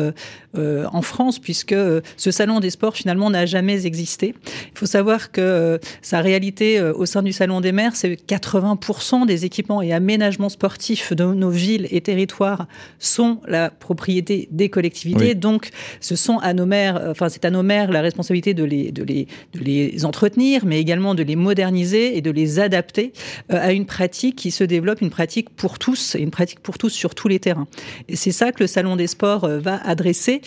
en 0.56 1.02
France 1.02 1.13
France, 1.14 1.38
puisque 1.38 1.74
euh, 1.74 2.02
ce 2.18 2.32
salon 2.32 2.60
des 2.60 2.72
sports 2.72 2.96
finalement 2.96 3.30
n'a 3.30 3.46
jamais 3.46 3.86
existé. 3.86 4.34
Il 4.74 4.78
faut 4.78 4.88
savoir 4.88 5.32
que 5.32 5.42
euh, 5.42 5.78
sa 6.02 6.22
réalité 6.22 6.80
euh, 6.80 6.92
au 6.92 7.06
sein 7.06 7.22
du 7.22 7.32
salon 7.32 7.62
des 7.62 7.72
maires, 7.72 7.96
c'est 7.96 8.14
80% 8.14 9.28
des 9.28 9.46
équipements 9.46 9.84
et 9.84 9.94
aménagements 9.94 10.50
sportifs 10.50 11.14
de 11.14 11.26
nos 11.26 11.52
villes 11.52 11.88
et 11.92 12.02
territoires 12.02 12.68
sont 12.98 13.42
la 13.48 13.70
propriété 13.70 14.48
des 14.50 14.70
collectivités. 14.70 15.30
Oui. 15.30 15.36
Donc, 15.36 15.70
ce 16.02 16.16
sont 16.16 16.40
à 16.40 16.54
nos 16.54 16.66
maires, 16.66 17.00
enfin, 17.12 17.30
c'est 17.30 17.46
à 17.46 17.52
nos 17.52 17.62
maires 17.62 17.92
la 17.92 18.02
responsabilité 18.02 18.56
de 18.56 18.64
les, 18.64 18.92
de 18.92 19.04
les, 19.04 19.28
de 19.54 19.60
les 19.60 20.06
entretenir, 20.06 20.66
mais 20.66 20.80
également 20.80 21.14
de 21.14 21.22
les 21.22 21.36
moderniser 21.36 22.18
et 22.18 22.22
de 22.22 22.32
les 22.32 22.60
adapter 22.60 23.14
à 23.50 23.72
une 23.72 23.86
pratique 23.86 24.36
qui 24.36 24.50
se 24.50 24.64
développe, 24.64 25.02
une 25.02 25.12
pratique 25.12 25.52
pour 25.52 25.78
tous 25.78 26.16
et 26.16 26.22
une 26.22 26.32
pratique 26.32 26.62
pour 26.62 26.80
tous 26.80 26.90
sur 26.90 27.14
tous 27.14 27.28
les 27.28 27.40
terrains. 27.40 27.68
Et 28.08 28.16
c'est 28.16 28.32
ça 28.32 28.52
que 28.52 28.64
le 28.64 28.68
salon 28.68 28.96
des 28.96 29.08
sports 29.08 29.48
va 29.48 29.80
adresser 29.86 30.42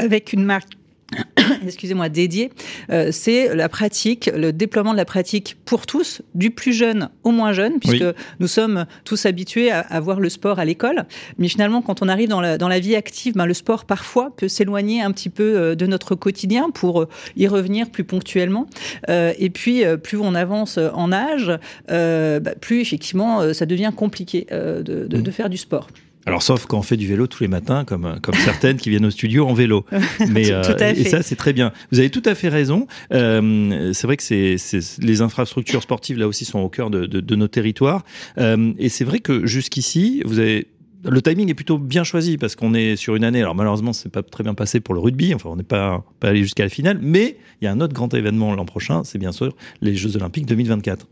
avec 0.00 0.32
une 0.32 0.44
marque 0.44 0.76
excusez-moi, 1.66 2.08
dédié, 2.08 2.50
euh, 2.90 3.08
c'est 3.12 3.54
la 3.54 3.68
pratique, 3.68 4.30
le 4.34 4.52
déploiement 4.52 4.92
de 4.92 4.96
la 4.96 5.04
pratique 5.04 5.56
pour 5.64 5.86
tous, 5.86 6.22
du 6.34 6.50
plus 6.50 6.72
jeune 6.72 7.10
au 7.24 7.30
moins 7.30 7.52
jeune, 7.52 7.80
puisque 7.80 8.04
nous 8.38 8.46
sommes 8.46 8.86
tous 9.04 9.26
habitués 9.26 9.70
à, 9.70 10.00
voir 10.00 10.20
le 10.20 10.28
sport 10.28 10.58
à 10.58 10.64
l'école. 10.64 11.04
Mais 11.38 11.48
finalement, 11.48 11.82
quand 11.82 12.02
on 12.02 12.08
arrive 12.08 12.28
dans 12.28 12.40
la, 12.40 12.58
dans 12.58 12.68
la 12.68 12.78
vie 12.78 12.94
active, 12.94 13.34
ben, 13.34 13.46
le 13.46 13.54
sport 13.54 13.84
parfois 13.84 14.34
peut 14.36 14.48
s'éloigner 14.48 15.02
un 15.02 15.12
petit 15.12 15.30
peu 15.30 15.56
euh, 15.56 15.74
de 15.74 15.86
notre 15.86 16.14
quotidien 16.14 16.70
pour 16.70 17.02
euh, 17.02 17.08
y 17.36 17.46
revenir 17.46 17.90
plus 17.90 18.04
ponctuellement. 18.04 18.66
et 19.08 19.50
puis, 19.50 19.82
plus 20.02 20.18
on 20.18 20.34
avance 20.34 20.78
en 20.78 21.12
âge, 21.12 21.50
bah, 21.88 22.54
plus 22.60 22.80
effectivement, 22.80 23.52
ça 23.52 23.66
devient 23.66 23.92
compliqué 23.94 24.46
de, 24.50 24.82
de, 24.82 25.06
de 25.06 25.30
faire 25.30 25.48
du 25.48 25.56
sport. 25.56 25.88
Alors, 26.26 26.42
sauf 26.42 26.66
quand 26.66 26.78
on 26.78 26.82
fait 26.82 26.96
du 26.96 27.06
vélo 27.06 27.26
tous 27.26 27.42
les 27.42 27.48
matins, 27.48 27.84
comme, 27.84 28.18
comme 28.22 28.34
certaines 28.44 28.76
qui 28.76 28.90
viennent 28.90 29.06
au 29.06 29.10
studio 29.10 29.46
en 29.46 29.54
vélo. 29.54 29.84
Mais, 30.28 30.50
euh, 30.52 30.62
et 30.94 31.04
ça, 31.04 31.22
c'est 31.22 31.36
très 31.36 31.52
bien. 31.52 31.72
Vous 31.92 31.98
avez 31.98 32.10
tout 32.10 32.22
à 32.24 32.34
fait 32.34 32.48
raison. 32.48 32.86
Euh, 33.12 33.92
c'est 33.92 34.06
vrai 34.06 34.16
que 34.16 34.22
c'est, 34.22 34.56
les 35.00 35.22
infrastructures 35.22 35.82
sportives, 35.82 36.18
là 36.18 36.28
aussi, 36.28 36.44
sont 36.44 36.58
au 36.58 36.68
cœur 36.68 36.90
de, 36.90 37.06
de, 37.06 37.20
de 37.20 37.36
nos 37.36 37.48
territoires. 37.48 38.04
Euh, 38.38 38.72
et 38.78 38.88
c'est 38.88 39.04
vrai 39.04 39.20
que 39.20 39.46
jusqu'ici, 39.46 40.22
vous 40.24 40.38
avez 40.38 40.66
le 41.08 41.22
timing 41.22 41.48
est 41.48 41.54
plutôt 41.54 41.78
bien 41.78 42.04
choisi 42.04 42.36
parce 42.36 42.56
qu'on 42.56 42.74
est 42.74 42.96
sur 42.96 43.16
une 43.16 43.24
année. 43.24 43.40
Alors 43.40 43.54
malheureusement, 43.54 43.94
c'est 43.94 44.10
pas 44.10 44.22
très 44.22 44.44
bien 44.44 44.52
passé 44.52 44.80
pour 44.80 44.94
le 44.94 45.00
rugby. 45.00 45.34
Enfin, 45.34 45.48
on 45.48 45.56
n'est 45.56 45.62
pas, 45.62 46.04
pas 46.20 46.28
allé 46.28 46.42
jusqu'à 46.42 46.62
la 46.62 46.68
finale. 46.68 46.98
Mais 47.00 47.38
il 47.60 47.64
y 47.64 47.68
a 47.68 47.72
un 47.72 47.80
autre 47.80 47.94
grand 47.94 48.12
événement 48.12 48.54
l'an 48.54 48.66
prochain. 48.66 49.02
C'est 49.04 49.18
bien 49.18 49.32
sûr 49.32 49.56
les 49.80 49.94
Jeux 49.94 50.16
Olympiques 50.16 50.44
2024. 50.44 51.06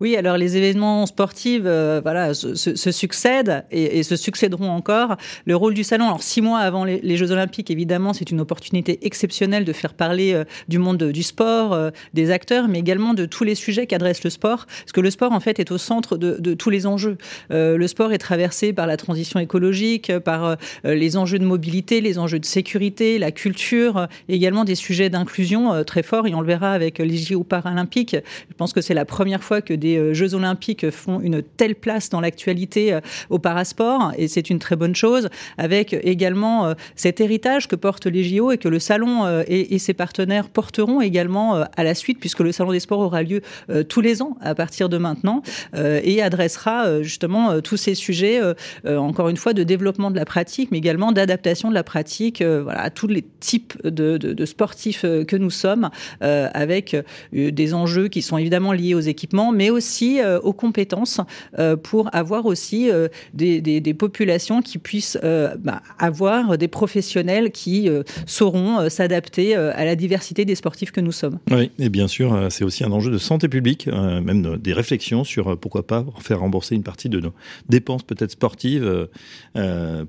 Oui, 0.00 0.16
alors 0.16 0.36
les 0.36 0.56
événements 0.56 1.06
sportifs, 1.06 1.62
euh, 1.64 2.00
voilà, 2.02 2.34
se, 2.34 2.64
succèdent 2.90 3.64
et, 3.70 4.02
se 4.02 4.16
succéderont 4.16 4.70
encore. 4.70 5.16
Le 5.44 5.54
rôle 5.54 5.72
du 5.72 5.84
salon, 5.84 6.06
alors 6.06 6.22
six 6.22 6.40
mois 6.40 6.58
avant 6.58 6.84
les, 6.84 7.16
Jeux 7.16 7.30
Olympiques, 7.30 7.70
évidemment, 7.70 8.12
c'est 8.12 8.32
une 8.32 8.40
opportunité 8.40 9.06
exceptionnelle 9.06 9.64
de 9.64 9.72
faire 9.72 9.94
parler 9.94 10.32
euh, 10.32 10.42
du 10.66 10.80
monde 10.80 11.04
du 11.04 11.22
sport, 11.22 11.72
euh, 11.74 11.90
des 12.12 12.32
acteurs, 12.32 12.66
mais 12.66 12.80
également 12.80 13.14
de 13.14 13.24
tous 13.24 13.44
les 13.44 13.54
sujets 13.54 13.86
qu'adresse 13.86 14.24
le 14.24 14.30
sport, 14.30 14.66
parce 14.66 14.90
que 14.92 15.00
le 15.00 15.10
sport 15.10 15.30
en 15.30 15.38
fait 15.38 15.60
est 15.60 15.70
au 15.70 15.78
centre 15.78 16.16
de, 16.16 16.38
de 16.40 16.54
tous 16.54 16.70
les 16.70 16.86
enjeux. 16.86 17.16
le 17.50 17.86
sport 17.86 18.12
est 18.12 18.18
traversé 18.18 18.72
par 18.72 18.88
la 18.88 18.96
transition 18.96 19.38
écologique, 19.38 20.18
par 20.18 20.56
les 20.82 21.16
enjeux 21.16 21.38
de 21.38 21.44
mobilité, 21.44 22.00
les 22.00 22.18
enjeux 22.18 22.40
de 22.40 22.44
sécurité, 22.44 23.18
la 23.18 23.30
culture, 23.30 24.08
également 24.28 24.64
des 24.64 24.74
sujets 24.74 25.08
d'inclusion 25.08 25.84
très 25.84 26.02
forts. 26.02 26.26
Et 26.26 26.34
on 26.34 26.40
le 26.40 26.46
verra 26.46 26.72
avec 26.72 26.98
les 26.98 27.16
JO 27.16 27.44
paralympiques. 27.44 28.16
Je 28.48 28.54
pense 28.56 28.72
que 28.72 28.80
c'est 28.80 28.94
la 28.94 29.04
première 29.04 29.44
fois 29.44 29.62
que 29.62 29.74
des 29.84 29.98
euh, 29.98 30.14
Jeux 30.14 30.34
olympiques 30.34 30.90
font 30.90 31.20
une 31.20 31.42
telle 31.42 31.74
place 31.74 32.08
dans 32.08 32.20
l'actualité 32.20 32.94
euh, 32.94 33.00
au 33.28 33.38
parasport, 33.38 34.12
et 34.16 34.28
c'est 34.28 34.48
une 34.48 34.58
très 34.58 34.76
bonne 34.76 34.94
chose, 34.94 35.28
avec 35.58 35.92
également 35.92 36.66
euh, 36.66 36.74
cet 36.96 37.20
héritage 37.20 37.68
que 37.68 37.76
portent 37.76 38.06
les 38.06 38.24
JO 38.24 38.50
et 38.50 38.58
que 38.58 38.68
le 38.68 38.78
Salon 38.78 39.04
et, 39.46 39.78
ses 39.78 39.92
partenaires 39.92 40.48
porteront 40.48 41.00
également 41.00 41.64
à 41.76 41.84
la 41.84 41.94
suite, 41.94 42.18
puisque 42.18 42.40
le 42.40 42.52
Salon 42.52 42.72
des 42.72 42.80
sports 42.80 43.00
aura 43.00 43.22
lieu 43.22 43.42
tous 43.88 44.00
les 44.00 44.22
ans 44.22 44.36
à 44.40 44.54
partir 44.54 44.88
de 44.88 44.96
maintenant, 44.96 45.42
et 45.74 46.22
adressera 46.22 47.02
justement 47.02 47.60
tous 47.60 47.76
ces 47.76 47.94
sujets, 47.94 48.40
encore 48.86 49.28
une 49.28 49.36
fois, 49.36 49.52
de 49.52 49.62
développement 49.62 50.10
de 50.10 50.16
la 50.16 50.24
pratique, 50.24 50.70
mais 50.70 50.78
également 50.78 51.12
d'adaptation 51.12 51.68
de 51.68 51.74
la 51.74 51.82
pratique 51.82 52.42
à 52.42 52.90
tous 52.90 53.08
les 53.08 53.24
types 53.40 53.74
de, 53.84 54.16
de 54.16 54.46
sportifs 54.46 55.02
que 55.02 55.36
nous 55.36 55.50
sommes, 55.50 55.90
avec 56.20 56.96
des 57.32 57.74
enjeux 57.74 58.08
qui 58.08 58.22
sont 58.22 58.38
évidemment 58.38 58.72
liés 58.72 58.94
aux 58.94 59.00
équipements, 59.00 59.52
mais 59.52 59.70
aussi 59.74 60.20
euh, 60.20 60.40
aux 60.40 60.52
compétences 60.52 61.20
euh, 61.58 61.76
pour 61.76 62.08
avoir 62.14 62.46
aussi 62.46 62.90
euh, 62.90 63.08
des, 63.34 63.94
populations 63.94 64.62
qui 64.62 64.78
puissent 64.78 65.18
bah, 65.22 65.82
avoir 65.98 66.58
des 66.58 66.68
professionnels 66.68 67.50
qui 67.52 67.88
sauront 68.26 68.88
s'adapter 68.88 69.54
à 69.54 69.84
la 69.84 69.94
diversité 69.94 70.44
des 70.44 70.54
sportifs 70.54 70.90
que 70.90 71.00
nous 71.00 71.12
sommes. 71.12 71.38
Oui, 71.50 71.70
et 71.78 71.88
bien 71.88 72.08
sûr, 72.08 72.48
c'est 72.50 72.64
aussi 72.64 72.82
un 72.82 72.90
enjeu 72.90 73.10
de 73.10 73.18
santé 73.18 73.48
publique, 73.48 73.86
même 73.86 74.56
des 74.58 74.72
réflexions 74.72 75.22
sur 75.22 75.56
pourquoi 75.58 75.86
pas 75.86 76.04
faire 76.18 76.40
rembourser 76.40 76.74
une 76.74 76.82
partie 76.82 77.08
de 77.08 77.20
nos 77.20 77.32
dépenses 77.68 78.02
peut-être 78.02 78.32
sportives 78.32 79.08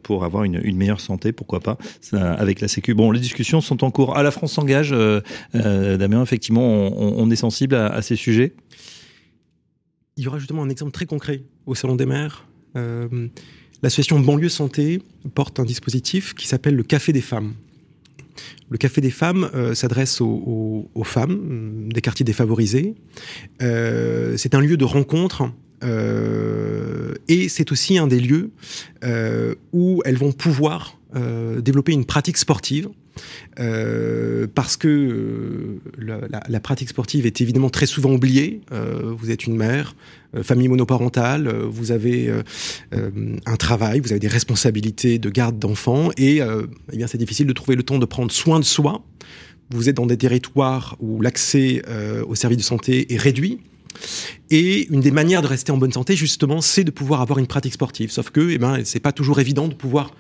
pour 0.02 0.26
avoir 0.26 0.44
une, 0.46 0.76
meilleure 0.76 1.02
santé, 1.02 1.32
pourquoi 1.32 1.60
pas, 1.60 1.78
avec 2.14 2.62
la 2.62 2.68
Sécu. 2.68 2.96
Bon, 2.96 3.12
les 3.12 3.20
discussions 3.20 3.62
sont 3.62 3.84
en 3.84 3.92
cours. 3.92 4.18
À 4.18 4.24
la 4.24 4.32
France 4.32 4.54
s'engage, 4.54 4.96
Damien, 5.54 6.24
effectivement, 6.24 6.66
on, 6.66 7.30
est 7.30 7.36
sensible 7.36 7.76
à 7.76 8.02
ces 8.02 8.16
sujets? 8.16 8.54
Il 10.18 10.24
y 10.24 10.28
aura 10.28 10.40
justement 10.40 10.64
un 10.64 10.70
exemple 10.70 10.92
très 10.92 11.06
concret 11.06 11.44
au 11.66 11.76
Salon 11.76 11.96
des 11.96 12.06
maires. 12.06 12.48
Euh, 12.76 13.28
L'association 13.84 14.20
Banlieue 14.20 14.50
Santé 14.50 15.02
porte 15.34 15.60
un 15.60 15.66
dispositif 15.66 16.34
qui 16.34 16.48
s'appelle 16.48 16.76
le 16.76 16.84
Café 16.84 17.12
des 17.12 17.22
femmes. 17.22 17.54
Le 18.70 18.78
Café 18.78 19.02
des 19.02 19.12
femmes 19.12 19.50
euh, 19.54 19.76
s'adresse 19.76 20.22
aux, 20.22 20.90
femmes 21.04 21.40
euh, 21.52 21.94
des 21.94 22.02
quartiers 22.02 22.24
défavorisés. 22.24 22.96
C'est 23.60 24.56
un 24.56 24.62
lieu 24.62 24.78
de 24.78 24.86
rencontre 24.86 25.52
et 27.28 27.50
c'est 27.50 27.72
aussi 27.72 27.98
un 27.98 28.08
des 28.08 28.20
lieux 28.20 28.52
où 29.72 30.02
elles 30.06 30.18
vont 30.18 30.32
pouvoir 30.32 30.98
développer 31.14 31.92
une 31.92 32.06
pratique 32.06 32.38
sportive 32.38 32.90
euh, 33.60 34.48
parce 34.54 34.78
que 34.78 34.88
euh, 34.88 35.80
la, 35.98 36.60
pratique 36.60 36.90
sportive 36.90 37.26
est 37.26 37.42
évidemment 37.42 37.70
très 37.70 37.86
souvent 37.86 38.12
oubliée. 38.12 38.62
Euh, 38.72 39.14
vous 39.18 39.32
êtes 39.32 39.46
une 39.46 39.56
mère, 39.56 39.96
famille 40.42 40.68
monoparentale, 40.68 41.50
vous 41.50 41.92
avez 41.92 42.30
un 42.92 43.56
travail, 43.56 44.02
vous 44.02 44.12
avez 44.12 44.20
des 44.20 44.28
responsabilités 44.28 45.18
de 45.18 45.30
garde 45.30 45.58
d'enfants, 45.58 46.10
et 46.18 46.42
eh 46.92 47.08
c'est 47.08 47.18
difficile 47.18 47.48
de 47.48 47.54
trouver 47.54 47.78
le 47.78 47.84
temps 47.84 48.00
de 48.00 48.06
prendre 48.06 48.32
soin 48.34 48.60
de 48.60 48.66
soi. 48.66 49.02
Vous 49.70 49.88
êtes 49.88 49.96
dans 49.96 50.06
des 50.06 50.18
territoires 50.18 50.98
où 51.00 51.22
l'accès 51.22 51.82
aux 52.28 52.36
services 52.36 52.58
de 52.58 52.64
santé 52.64 53.14
est 53.14 53.18
réduit. 53.18 53.62
Et 54.50 54.88
une 54.92 55.00
des 55.00 55.12
manières 55.12 55.42
de 55.42 55.48
rester 55.48 55.72
en 55.72 55.78
bonne 55.78 55.94
santé, 55.94 56.18
justement, 56.18 56.60
c'est 56.60 56.84
de 56.84 56.92
pouvoir 56.92 57.22
avoir 57.22 57.40
une 57.40 57.48
pratique 57.48 57.74
sportive. 57.74 58.12
Sauf 58.12 58.30
que, 58.30 58.50
eh 58.50 58.58
ben, 58.58 58.82
c'est 58.84 59.00
pas 59.00 59.14
toujours 59.14 59.40
évident 59.40 59.70
de 59.70 59.74
pouvoir 59.74 60.14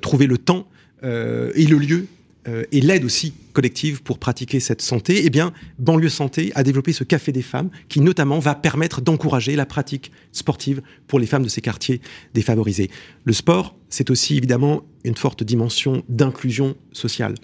trouver 0.00 0.26
le 0.26 0.38
temps 0.38 0.66
et 1.02 1.66
le 1.66 1.76
lieu 1.76 2.06
euh, 2.48 2.64
et 2.72 2.80
l'aide 2.80 3.04
aussi 3.04 3.34
collective 3.52 4.02
pour 4.02 4.18
pratiquer 4.18 4.58
cette 4.58 4.82
santé, 4.82 5.22
eh 5.24 5.30
bien, 5.30 5.52
Banlieue 5.78 6.08
Santé 6.08 6.50
a 6.54 6.62
développé 6.62 6.92
ce 6.92 7.04
café 7.04 7.30
des 7.30 7.42
femmes 7.42 7.70
qui 7.88 8.00
notamment 8.00 8.38
va 8.38 8.54
permettre 8.54 9.00
d'encourager 9.00 9.54
la 9.54 9.66
pratique 9.66 10.10
sportive 10.32 10.82
pour 11.06 11.20
les 11.20 11.26
femmes 11.26 11.44
de 11.44 11.48
ces 11.48 11.60
quartiers 11.60 12.00
défavorisés. 12.34 12.90
Le 13.24 13.32
sport, 13.32 13.76
c'est 13.90 14.10
aussi 14.10 14.36
évidemment 14.36 14.82
une 15.04 15.14
forte 15.14 15.44
dimension 15.44 16.02
d'inclusion 16.08 16.74
sociale. 16.92 17.34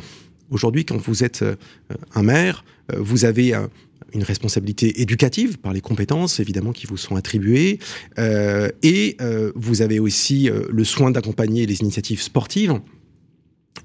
Aujourd'hui, 0.51 0.85
quand 0.85 0.97
vous 0.97 1.23
êtes 1.23 1.43
euh, 1.43 1.57
un 2.15 2.23
maire, 2.23 2.65
euh, 2.93 2.97
vous 2.99 3.25
avez 3.25 3.53
une 4.15 4.23
responsabilité 4.23 5.03
éducative 5.03 5.59
par 5.59 5.75
les 5.75 5.83
compétences 5.83 6.41
évidemment 6.41 6.73
qui 6.73 6.87
vous 6.87 6.97
sont 6.97 7.15
attribuées 7.17 7.79
et 8.17 9.17
vous 9.55 9.83
avez 9.83 9.99
aussi 9.99 10.49
le 10.71 10.85
soin 10.85 11.11
d'accompagner 11.11 11.67
les 11.67 11.81
initiatives 11.83 12.23
sportives 12.23 12.81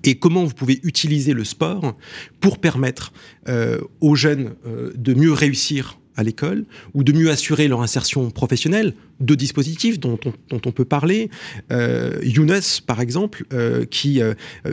et 0.03 0.15
comment 0.15 0.43
vous 0.43 0.53
pouvez 0.53 0.79
utiliser 0.83 1.33
le 1.33 1.43
sport 1.43 1.95
pour 2.39 2.59
permettre 2.59 3.13
euh, 3.47 3.79
aux 4.01 4.15
jeunes 4.15 4.53
euh, 4.65 4.91
de 4.95 5.13
mieux 5.13 5.33
réussir 5.33 5.99
à 6.15 6.23
l'école 6.23 6.65
ou 6.93 7.03
de 7.03 7.11
mieux 7.11 7.31
assurer 7.31 7.67
leur 7.67 7.81
insertion 7.81 8.29
professionnelle, 8.29 8.93
deux 9.19 9.35
dispositifs 9.35 9.99
dont 9.99 10.19
on, 10.25 10.33
dont 10.49 10.61
on 10.65 10.71
peut 10.71 10.85
parler. 10.85 11.31
Euh, 11.71 12.19
Younes, 12.23 12.61
par 12.85 13.01
exemple, 13.01 13.45
euh, 13.51 13.85
qui 13.85 14.21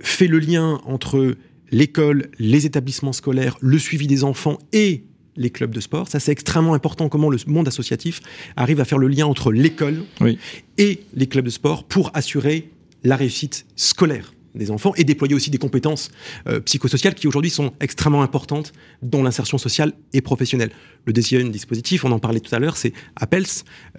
fait 0.02 0.26
le 0.26 0.38
lien 0.38 0.80
entre 0.84 1.34
l'école, 1.72 2.28
les 2.38 2.66
établissements 2.66 3.14
scolaires, 3.14 3.56
le 3.60 3.78
suivi 3.78 4.06
des 4.06 4.22
enfants 4.22 4.58
et 4.72 5.04
les 5.36 5.50
clubs 5.50 5.74
de 5.74 5.80
sport. 5.80 6.08
Ça, 6.08 6.20
c'est 6.20 6.32
extrêmement 6.32 6.74
important 6.74 7.08
comment 7.08 7.30
le 7.30 7.38
monde 7.46 7.68
associatif 7.68 8.20
arrive 8.56 8.80
à 8.80 8.84
faire 8.84 8.98
le 8.98 9.08
lien 9.08 9.26
entre 9.26 9.50
l'école 9.52 10.02
oui. 10.20 10.38
et 10.76 11.00
les 11.14 11.26
clubs 11.26 11.44
de 11.44 11.50
sport 11.50 11.84
pour 11.84 12.10
assurer 12.14 12.70
la 13.02 13.16
réussite 13.16 13.66
scolaire 13.76 14.34
des 14.54 14.70
enfants 14.70 14.92
et 14.96 15.04
déployer 15.04 15.34
aussi 15.34 15.50
des 15.50 15.58
compétences 15.58 16.10
euh, 16.48 16.60
psychosociales 16.60 17.14
qui 17.14 17.26
aujourd'hui 17.26 17.50
sont 17.50 17.72
extrêmement 17.80 18.22
importantes 18.22 18.72
dans 19.02 19.22
l'insertion 19.22 19.58
sociale 19.58 19.92
et 20.12 20.20
professionnelle. 20.20 20.70
Le 21.06 21.12
deuxième 21.12 21.50
dispositif, 21.50 22.04
on 22.04 22.12
en 22.12 22.18
parlait 22.18 22.40
tout 22.40 22.54
à 22.54 22.58
l'heure, 22.58 22.76
c'est 22.76 22.92
Appels 23.16 23.44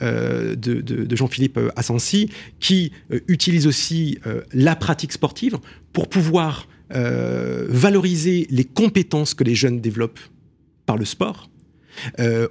euh, 0.02 0.56
de, 0.56 0.82
de, 0.82 1.06
de 1.06 1.16
Jean-Philippe 1.16 1.60
Assensi 1.76 2.30
qui 2.60 2.92
euh, 3.12 3.20
utilise 3.28 3.68
aussi 3.68 4.20
euh, 4.26 4.42
la 4.54 4.76
pratique 4.76 5.12
sportive 5.12 5.58
pour 5.94 6.08
pouvoir 6.08 6.68
euh, 6.94 7.66
valoriser 7.70 8.48
les 8.50 8.64
compétences 8.64 9.34
que 9.34 9.44
les 9.44 9.56
jeunes 9.56 9.82
développent 9.82 10.20
par 10.86 10.98
le 10.98 11.06
sport. 11.06 11.50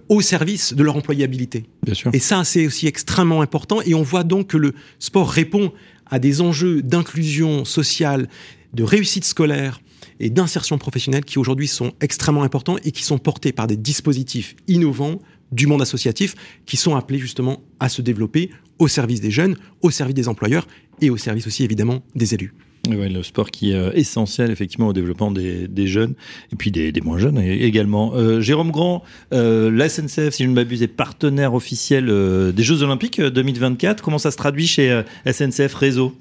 au 0.09 0.21
service 0.21 0.75
de 0.75 0.83
leur 0.83 0.97
employabilité. 0.97 1.64
Bien 1.83 1.95
sûr. 1.95 2.11
Et 2.12 2.19
ça, 2.19 2.45
c'est 2.45 2.66
aussi 2.66 2.87
extrêmement 2.87 3.40
important. 3.40 3.80
Et 3.87 3.95
on 3.95 4.02
voit 4.02 4.23
donc 4.23 4.49
que 4.49 4.59
le 4.59 4.75
sport 4.99 5.30
répond 5.30 5.73
à 6.10 6.18
des 6.18 6.40
enjeux 6.40 6.82
d'inclusion 6.82 7.64
sociale, 7.64 8.28
de 8.74 8.82
réussite 8.82 9.24
scolaire 9.24 9.80
et 10.18 10.30
d'insertion 10.30 10.78
professionnelle 10.78 11.24
qui 11.24 11.38
aujourd'hui 11.38 11.68
sont 11.68 11.92
extrêmement 12.00 12.42
importants 12.42 12.76
et 12.84 12.92
qui 12.92 13.02
sont 13.02 13.18
portés 13.18 13.52
par 13.52 13.66
des 13.66 13.76
dispositifs 13.76 14.54
innovants 14.68 15.18
du 15.52 15.66
monde 15.66 15.82
associatif 15.82 16.34
qui 16.66 16.76
sont 16.76 16.94
appelés 16.94 17.18
justement 17.18 17.62
à 17.80 17.88
se 17.88 18.02
développer 18.02 18.50
au 18.78 18.88
service 18.88 19.20
des 19.20 19.30
jeunes, 19.30 19.56
au 19.82 19.90
service 19.90 20.14
des 20.14 20.28
employeurs 20.28 20.66
et 21.00 21.10
au 21.10 21.16
service 21.16 21.46
aussi 21.46 21.64
évidemment 21.64 22.02
des 22.14 22.34
élus. 22.34 22.54
Le 22.92 23.23
sport 23.23 23.50
qui 23.50 23.73
est 23.73 23.90
essentiel 23.94 24.50
effectivement 24.50 24.88
au 24.88 24.92
développement 24.92 25.30
des, 25.30 25.87
jeunes 25.87 26.14
et 26.52 26.56
puis 26.56 26.70
des, 26.70 26.92
moins 27.02 27.18
jeunes 27.18 27.38
également. 27.38 28.12
Jérôme 28.40 28.70
Grand, 28.70 29.02
la 29.30 29.88
SNCF, 29.88 30.30
si 30.30 30.44
je 30.44 30.49
ne 30.49 30.54
m'abuse, 30.54 30.82
est 30.82 30.88
partenaire 30.88 31.54
officiel 31.54 32.06
des 32.52 32.62
Jeux 32.62 32.82
Olympiques 32.82 33.20
2024. 33.20 34.02
Comment 34.02 34.18
ça 34.18 34.30
se 34.30 34.37
traduit 34.37 34.66
chez 34.66 35.02
SNCF 35.26 35.75
Réseau? 35.75 36.14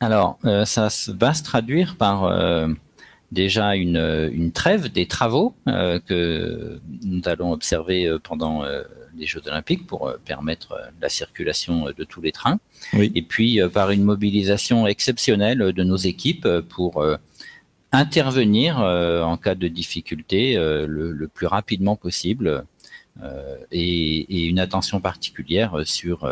Alors, 0.00 0.38
ça 0.64 0.88
va 1.08 1.34
se 1.34 1.42
traduire 1.42 1.96
par 1.96 2.30
déjà 3.32 3.76
une, 3.76 4.30
une 4.32 4.52
trêve 4.52 4.90
des 4.90 5.06
travaux 5.06 5.54
euh, 5.66 6.00
que 6.00 6.80
nous 7.04 7.22
allons 7.26 7.52
observer 7.52 8.06
euh, 8.06 8.18
pendant 8.18 8.64
euh, 8.64 8.82
les 9.16 9.26
Jeux 9.26 9.42
Olympiques 9.46 9.86
pour 9.86 10.12
permettre 10.24 10.78
la 11.00 11.08
circulation 11.08 11.86
de 11.86 12.04
tous 12.04 12.20
les 12.20 12.30
trains. 12.30 12.60
Et 12.92 13.22
puis 13.22 13.58
par 13.72 13.90
une 13.90 14.04
mobilisation 14.04 14.86
exceptionnelle 14.86 15.58
de 15.58 15.82
nos 15.82 15.96
équipes 15.96 16.46
pour 16.68 17.04
intervenir 17.90 18.78
en 18.78 19.36
cas 19.36 19.56
de 19.56 19.66
difficulté 19.66 20.54
le, 20.54 21.10
le 21.10 21.28
plus 21.28 21.48
rapidement 21.48 21.96
possible 21.96 22.64
et, 23.72 24.18
et, 24.20 24.46
une 24.46 24.60
attention 24.60 25.00
particulière 25.00 25.80
sur 25.84 26.30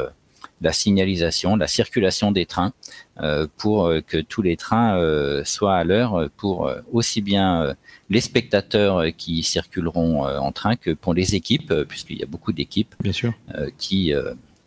la 0.61 0.73
signalisation, 0.73 1.57
la 1.57 1.67
circulation 1.67 2.33
des 2.33 2.47
trains 2.47 2.73
euh, 3.21 3.47
pour 3.57 3.87
euh, 3.87 4.01
que 4.01 4.19
tous 4.19 4.43
les 4.43 4.57
trains 4.57 4.97
euh, 4.97 5.45
soient 5.45 5.77
à 5.77 5.85
l'heure 5.85 6.29
pour 6.37 6.71
aussi 6.93 7.21
bien 7.21 7.75
les 8.09 8.21
spectateurs 8.21 9.05
qui 9.17 9.43
circuleront 9.43 10.25
en 10.25 10.53
train 10.53 10.77
que 10.77 10.93
pour 10.93 11.15
les 11.15 11.35
équipes, 11.35 11.73
puisqu'il 11.89 12.19
y 12.19 12.23
a 12.23 12.27
beaucoup 12.27 12.53
d'équipes 12.53 12.95
qui 13.79 14.13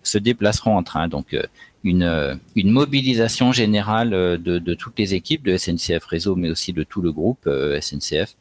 se 0.03 0.17
déplaceront 0.17 0.75
en 0.75 0.83
train. 0.83 1.07
Donc 1.07 1.37
une, 1.83 2.39
une 2.55 2.71
mobilisation 2.71 3.53
générale 3.53 4.09
de, 4.09 4.59
de, 4.59 4.73
toutes 4.73 4.99
les 4.99 5.13
équipes 5.13 5.43
de 5.43 5.57
SNCF 5.57 6.03
Réseau, 6.05 6.35
mais 6.35 6.49
aussi 6.49 6.73
de 6.73 6.83
tout 6.83 7.01
le 7.01 7.11
groupe 7.11 7.49
SNCF 7.79 8.35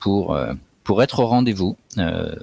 pour 0.00 0.36
pour 0.84 1.02
être 1.02 1.20
au 1.20 1.26
rendez-vous 1.26 1.76
euh, 1.98 2.34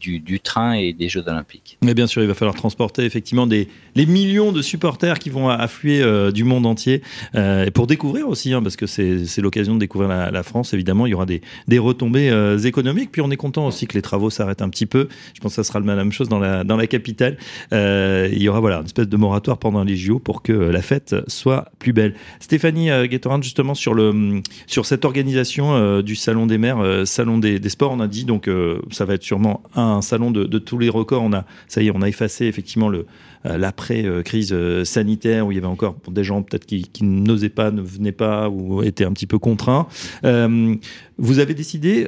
du, 0.00 0.40
train 0.40 0.72
et 0.72 0.92
des 0.92 1.08
Jeux 1.08 1.22
Olympiques. 1.26 1.78
Mais 1.82 1.94
bien 1.94 2.06
sûr, 2.06 2.22
il 2.22 2.28
va 2.28 2.34
falloir 2.34 2.54
transporter 2.56 3.04
effectivement 3.04 3.46
des 3.46 3.68
les 3.94 4.06
millions 4.06 4.52
de 4.52 4.62
supporters 4.62 5.18
qui 5.18 5.28
vont 5.28 5.48
affluer 5.48 6.00
euh, 6.02 6.30
du 6.30 6.44
monde 6.44 6.66
entier 6.66 7.02
euh, 7.34 7.68
pour 7.70 7.86
découvrir 7.86 8.28
aussi, 8.28 8.52
hein, 8.52 8.62
parce 8.62 8.76
que 8.76 8.86
c'est 8.86 9.40
l'occasion 9.40 9.74
de 9.74 9.80
découvrir 9.80 10.08
la, 10.08 10.42
France. 10.42 10.72
Évidemment, 10.72 11.06
il 11.06 11.10
y 11.10 11.14
aura 11.14 11.26
des, 11.26 11.42
des 11.66 11.78
retombées 11.78 12.56
économiques. 12.64 13.10
Puis 13.12 13.20
on 13.20 13.30
est 13.30 13.36
content 13.36 13.66
aussi 13.66 13.86
que 13.86 13.94
les 13.94 14.02
travaux 14.02 14.30
s'arrêtent 14.30 14.62
un 14.62 14.68
petit 14.68 14.86
peu. 14.86 15.08
Je 15.34 15.40
pense 15.40 15.52
que 15.52 15.62
ça 15.62 15.64
sera 15.64 15.80
la 15.80 15.96
même 15.96 16.12
chose 16.12 16.28
dans 16.28 16.38
la 16.38 16.64
dans 16.64 16.76
la 16.76 16.86
capitale. 16.86 17.36
Il 17.72 18.42
y 18.42 18.48
aura 18.48 18.60
voilà 18.60 18.78
une 18.78 18.86
espèce 18.86 19.08
de 19.08 19.16
moratoire 19.16 19.58
pendant 19.58 19.84
les 19.84 19.96
JO 19.96 20.18
pour 20.18 20.42
que 20.42 20.52
la 20.52 20.82
fête 20.82 21.14
soit 21.28 21.70
plus 21.78 21.92
belle. 21.92 22.14
Stéphanie 22.40 22.90
euh, 22.90 23.06
justement 23.42 23.74
sur 23.74 23.94
le 23.94 24.40
sur 24.66 24.86
cette 24.86 25.04
organisation 25.04 26.00
du 26.02 26.16
salon 26.16 26.46
des 26.46 26.58
maires, 26.58 27.02
salon 27.04 27.38
des, 27.38 27.58
des 27.58 27.70
on 27.80 28.00
a 28.00 28.08
dit 28.08 28.24
donc 28.24 28.48
ça 28.90 29.04
va 29.04 29.14
être 29.14 29.22
sûrement 29.22 29.62
un 29.74 30.02
salon 30.02 30.30
de, 30.30 30.58
tous 30.58 30.78
les 30.78 30.88
records. 30.88 31.22
On 31.22 31.32
a, 31.32 31.44
ça 31.66 31.82
y 31.82 31.88
est, 31.88 31.92
on 31.94 32.02
a 32.02 32.08
effacé 32.08 32.46
effectivement 32.46 32.88
le 32.88 33.06
euh, 33.46 33.56
l'après 33.56 34.04
crise 34.24 34.52
euh, 34.52 34.84
sanitaire 34.84 35.46
où 35.46 35.52
il 35.52 35.54
y 35.54 35.58
avait 35.58 35.66
encore 35.66 35.96
des 36.10 36.24
gens 36.24 36.42
peut-être 36.42 36.66
qui, 36.66 36.88
n'osaient 37.02 37.48
pas, 37.48 37.70
ne 37.70 37.80
venaient 37.80 38.12
pas 38.12 38.48
ou 38.48 38.82
étaient 38.82 39.04
un 39.04 39.12
petit 39.12 39.26
peu 39.26 39.38
contraints. 39.38 39.86
vous 40.22 41.38
avez 41.38 41.54
décidé 41.54 42.06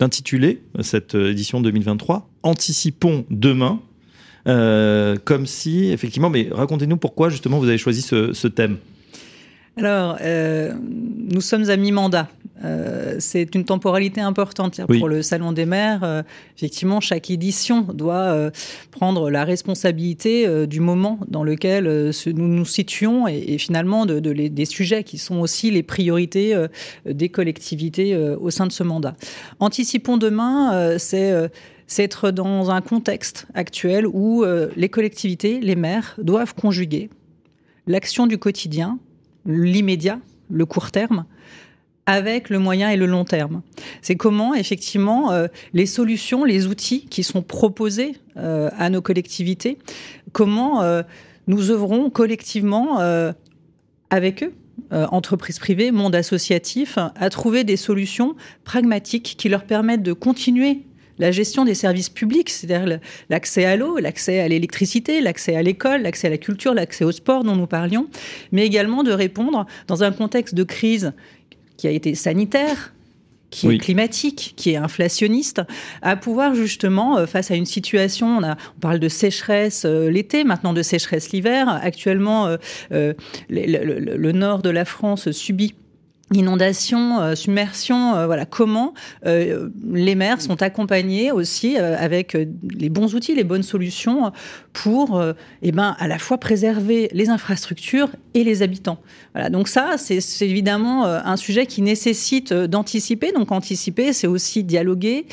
d'intituler 0.00 0.62
cette 0.80 1.14
édition 1.14 1.60
2023 1.60 2.28
Anticipons 2.42 3.24
demain. 3.30 3.80
comme 4.44 5.46
si, 5.46 5.86
effectivement, 5.86 6.30
mais 6.30 6.48
racontez-nous 6.50 6.96
pourquoi 6.96 7.28
justement 7.28 7.58
vous 7.58 7.68
avez 7.68 7.78
choisi 7.78 8.02
ce 8.02 8.46
thème. 8.48 8.78
Alors, 9.76 10.18
euh, 10.20 10.72
nous 10.80 11.40
sommes 11.40 11.68
à 11.68 11.76
mi-mandat. 11.76 12.28
Euh, 12.64 13.16
c'est 13.18 13.54
une 13.56 13.64
temporalité 13.64 14.20
importante 14.20 14.80
pour 14.86 15.08
le 15.08 15.20
Salon 15.22 15.50
des 15.50 15.66
maires. 15.66 16.04
Euh, 16.04 16.22
effectivement, 16.56 17.00
chaque 17.00 17.28
édition 17.28 17.82
doit 17.82 18.50
prendre 18.92 19.30
la 19.30 19.44
responsabilité 19.44 20.66
du 20.66 20.80
moment 20.80 21.18
dans 21.26 21.42
lequel 21.42 22.12
nous 22.26 22.48
nous 22.48 22.64
situons 22.64 23.26
et, 23.26 23.58
finalement 23.58 24.06
de, 24.06 24.20
des 24.20 24.64
sujets 24.64 25.02
qui 25.02 25.18
sont 25.18 25.40
aussi 25.40 25.70
les 25.70 25.82
priorités 25.82 26.54
des 27.04 27.28
collectivités 27.28 28.16
au 28.16 28.50
sein 28.50 28.66
de 28.66 28.72
ce 28.72 28.82
mandat. 28.84 29.16
Anticipons 29.58 30.16
demain, 30.16 30.98
c'est 30.98 31.32
c'est 31.86 32.04
être 32.04 32.30
dans 32.30 32.70
un 32.70 32.80
contexte 32.80 33.46
actuel 33.54 34.06
où 34.06 34.44
les 34.76 34.88
collectivités, 34.88 35.60
les 35.60 35.76
maires, 35.76 36.14
doivent 36.18 36.54
conjuguer 36.54 37.10
l'action 37.86 38.26
du 38.26 38.38
quotidien 38.38 38.98
l'immédiat, 39.46 40.18
le 40.50 40.66
court 40.66 40.90
terme, 40.90 41.24
avec 42.06 42.50
le 42.50 42.58
moyen 42.58 42.90
et 42.90 42.96
le 42.96 43.06
long 43.06 43.24
terme. 43.24 43.62
C'est 44.02 44.16
comment, 44.16 44.54
effectivement, 44.54 45.32
euh, 45.32 45.46
les 45.72 45.86
solutions, 45.86 46.44
les 46.44 46.66
outils 46.66 47.06
qui 47.06 47.22
sont 47.22 47.42
proposés 47.42 48.16
euh, 48.36 48.70
à 48.78 48.90
nos 48.90 49.00
collectivités, 49.00 49.78
comment 50.32 50.82
euh, 50.82 51.02
nous 51.46 51.70
œuvrons 51.70 52.10
collectivement 52.10 52.98
avec 54.08 54.42
eux, 54.42 54.54
entreprises 54.90 55.58
privées, 55.58 55.90
monde 55.90 56.14
associatif, 56.14 56.96
à 56.96 57.28
trouver 57.28 57.64
des 57.64 57.76
solutions 57.76 58.34
pragmatiques 58.64 59.34
qui 59.36 59.50
leur 59.50 59.64
permettent 59.64 60.02
de 60.02 60.14
continuer 60.14 60.84
la 61.18 61.30
gestion 61.30 61.64
des 61.64 61.74
services 61.74 62.08
publics, 62.08 62.50
c'est-à-dire 62.50 62.98
l'accès 63.30 63.64
à 63.64 63.76
l'eau, 63.76 63.98
l'accès 63.98 64.40
à 64.40 64.48
l'électricité, 64.48 65.20
l'accès 65.20 65.56
à 65.56 65.62
l'école, 65.62 66.02
l'accès 66.02 66.26
à 66.26 66.30
la 66.30 66.38
culture, 66.38 66.74
l'accès 66.74 67.04
au 67.04 67.12
sport 67.12 67.44
dont 67.44 67.56
nous 67.56 67.66
parlions, 67.66 68.08
mais 68.52 68.66
également 68.66 69.02
de 69.02 69.12
répondre 69.12 69.66
dans 69.86 70.02
un 70.02 70.12
contexte 70.12 70.54
de 70.54 70.64
crise 70.64 71.12
qui 71.76 71.86
a 71.86 71.90
été 71.90 72.14
sanitaire, 72.14 72.92
qui 73.54 73.68
est 73.68 73.78
climatique, 73.78 74.54
qui 74.56 74.70
est 74.70 74.76
inflationniste, 74.76 75.62
à 76.02 76.16
pouvoir 76.16 76.54
justement, 76.54 77.18
euh, 77.18 77.26
face 77.26 77.50
à 77.50 77.54
une 77.54 77.66
situation, 77.66 78.38
on, 78.38 78.42
a, 78.42 78.56
on 78.76 78.80
parle 78.80 78.98
de 78.98 79.08
sécheresse 79.08 79.84
euh, 79.84 80.10
l'été, 80.10 80.42
maintenant 80.42 80.72
de 80.72 80.82
sécheresse 80.82 81.30
l'hiver, 81.30 81.68
actuellement 81.68 82.56
euh, 82.92 83.12
le, 83.48 84.32
nord 84.32 84.62
de 84.62 84.70
la 84.70 84.84
France 84.84 85.30
subit 85.30 85.74
inondation, 86.32 87.20
euh, 87.20 87.34
submersion, 87.34 88.14
euh, 88.14 88.26
voilà 88.26 88.46
comment 88.46 88.94
euh, 89.26 89.68
les 89.92 90.14
maires 90.14 90.40
sont 90.40 90.62
accompagnés 90.62 91.32
aussi 91.32 91.76
avec 91.76 92.34
les 92.34 92.88
bons 92.88 93.14
outils, 93.14 93.34
les 93.34 93.44
bonnes 93.44 93.62
solutions 93.62 94.32
pour 94.72 95.22
eh 95.62 95.72
ben 95.72 95.94
à 95.98 96.08
la 96.08 96.18
fois 96.18 96.38
préserver 96.38 97.08
les 97.12 97.28
infrastructures 97.28 98.08
et 98.34 98.42
les 98.44 98.62
habitants. 98.62 98.98
Voilà, 99.34 99.50
donc 99.50 99.68
ça 99.68 99.96
c'est 99.98 100.20
évidemment 100.42 101.04
un 101.04 101.36
sujet 101.36 101.66
qui 101.66 101.82
nécessite 101.82 102.52
d'anticiper. 102.52 103.32
Donc 103.32 103.52
anticiper, 103.52 104.12
c'est 104.12 104.26
aussi 104.26 104.64
dialoguer, 104.64 105.26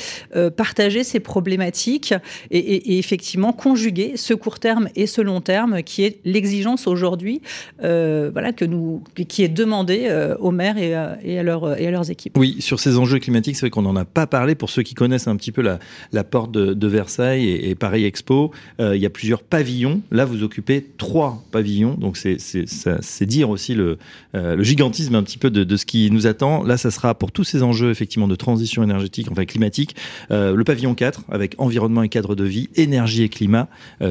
partager 0.56 1.04
ces 1.04 1.20
problématiques 1.20 2.14
et, 2.50 2.98
effectivement 2.98 3.52
conjuguer 3.52 4.12
ce 4.16 4.34
court 4.34 4.58
terme 4.58 4.88
et 4.94 5.06
ce 5.06 5.20
long 5.20 5.40
terme 5.40 5.82
qui 5.82 6.04
est 6.04 6.18
l'exigence 6.24 6.86
aujourd'hui, 6.86 7.40
voilà 7.80 8.52
que 8.52 8.64
nous 8.64 9.02
qui 9.28 9.42
est 9.42 9.48
demandée 9.48 10.08
aux 10.38 10.50
maires 10.50 10.78
à, 10.90 11.18
et, 11.22 11.38
à 11.38 11.42
leur, 11.42 11.78
et 11.78 11.86
à 11.86 11.90
leurs 11.90 12.10
équipes. 12.10 12.36
Oui, 12.36 12.56
sur 12.60 12.80
ces 12.80 12.98
enjeux 12.98 13.18
climatiques, 13.18 13.56
c'est 13.56 13.62
vrai 13.62 13.70
qu'on 13.70 13.82
n'en 13.82 13.96
a 13.96 14.04
pas 14.04 14.26
parlé. 14.26 14.54
Pour 14.54 14.70
ceux 14.70 14.82
qui 14.82 14.94
connaissent 14.94 15.28
un 15.28 15.36
petit 15.36 15.52
peu 15.52 15.62
la, 15.62 15.78
la 16.12 16.24
porte 16.24 16.52
de, 16.52 16.86
Versailles 16.86 17.48
et, 17.48 17.74
Paris 17.74 18.04
Expo, 18.04 18.50
euh, 18.80 18.96
il 18.96 19.02
y 19.02 19.06
a 19.06 19.10
plusieurs 19.10 19.42
pavillons. 19.42 20.02
Là, 20.10 20.24
vous 20.24 20.42
occupez 20.42 20.86
trois 20.98 21.42
pavillons, 21.50 21.94
donc 21.94 22.16
c'est 22.16 23.26
dire 23.26 23.50
aussi 23.50 23.74
le, 23.74 23.98
euh, 24.34 24.56
le, 24.56 24.62
gigantisme 24.62 25.14
un 25.14 25.22
petit 25.22 25.38
peu 25.38 25.50
de, 25.50 25.64
de, 25.64 25.76
ce 25.76 25.86
qui 25.86 26.10
nous 26.10 26.26
attend. 26.26 26.62
Là, 26.64 26.76
ça 26.76 26.90
sera 26.90 27.14
pour 27.14 27.32
tous 27.32 27.44
ces 27.44 27.62
enjeux 27.62 27.90
effectivement 27.90 28.28
de 28.28 28.34
transition 28.34 28.82
énergétique, 28.82 29.28
enfin 29.30 29.44
climatique, 29.44 29.96
euh, 30.30 30.54
le 30.54 30.64
pavillon 30.64 30.94
4 30.94 31.24
avec 31.30 31.54
environnement 31.58 32.02
et 32.02 32.08
cadre 32.08 32.34
de 32.34 32.44
vie, 32.44 32.68
énergie 32.76 33.22
et 33.22 33.28
climat, 33.28 33.68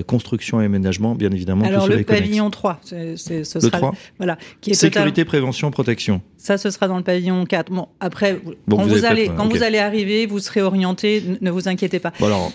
construction 0.08 0.62
et 0.62 0.66
aménagement, 0.66 1.16
bien 1.16 1.32
évidemment. 1.32 1.66
Alors 1.66 1.88
le 1.88 2.04
pavillon 2.04 2.50
3, 2.50 2.82
ce 2.84 3.44
sera, 3.44 3.70
3 3.70 3.94
voilà, 4.18 4.38
qui 4.62 4.72
est 4.72 4.74
sécurité, 4.74 5.26
prévention, 5.26 5.72
protection. 5.72 6.22
Ça, 6.38 6.58
ce 6.62 6.70
sera 6.70 6.88
dans 6.88 6.98
le 6.98 7.04
pavillon 7.04 7.46
4. 7.46 7.72
Bon, 7.72 7.88
après, 8.00 8.40
quand, 8.70 8.84
vous, 8.84 9.06
allez, 9.06 9.30
quand 9.36 9.48
vous 9.48 9.64
allez 9.64 9.80
arriver, 9.80 10.26
vous 10.26 10.40
serez 10.40 10.62
orienté, 10.62 11.24
ne 11.42 11.52
vous 11.52 11.68
inquiétez 11.68 12.00
pas. 12.00 12.14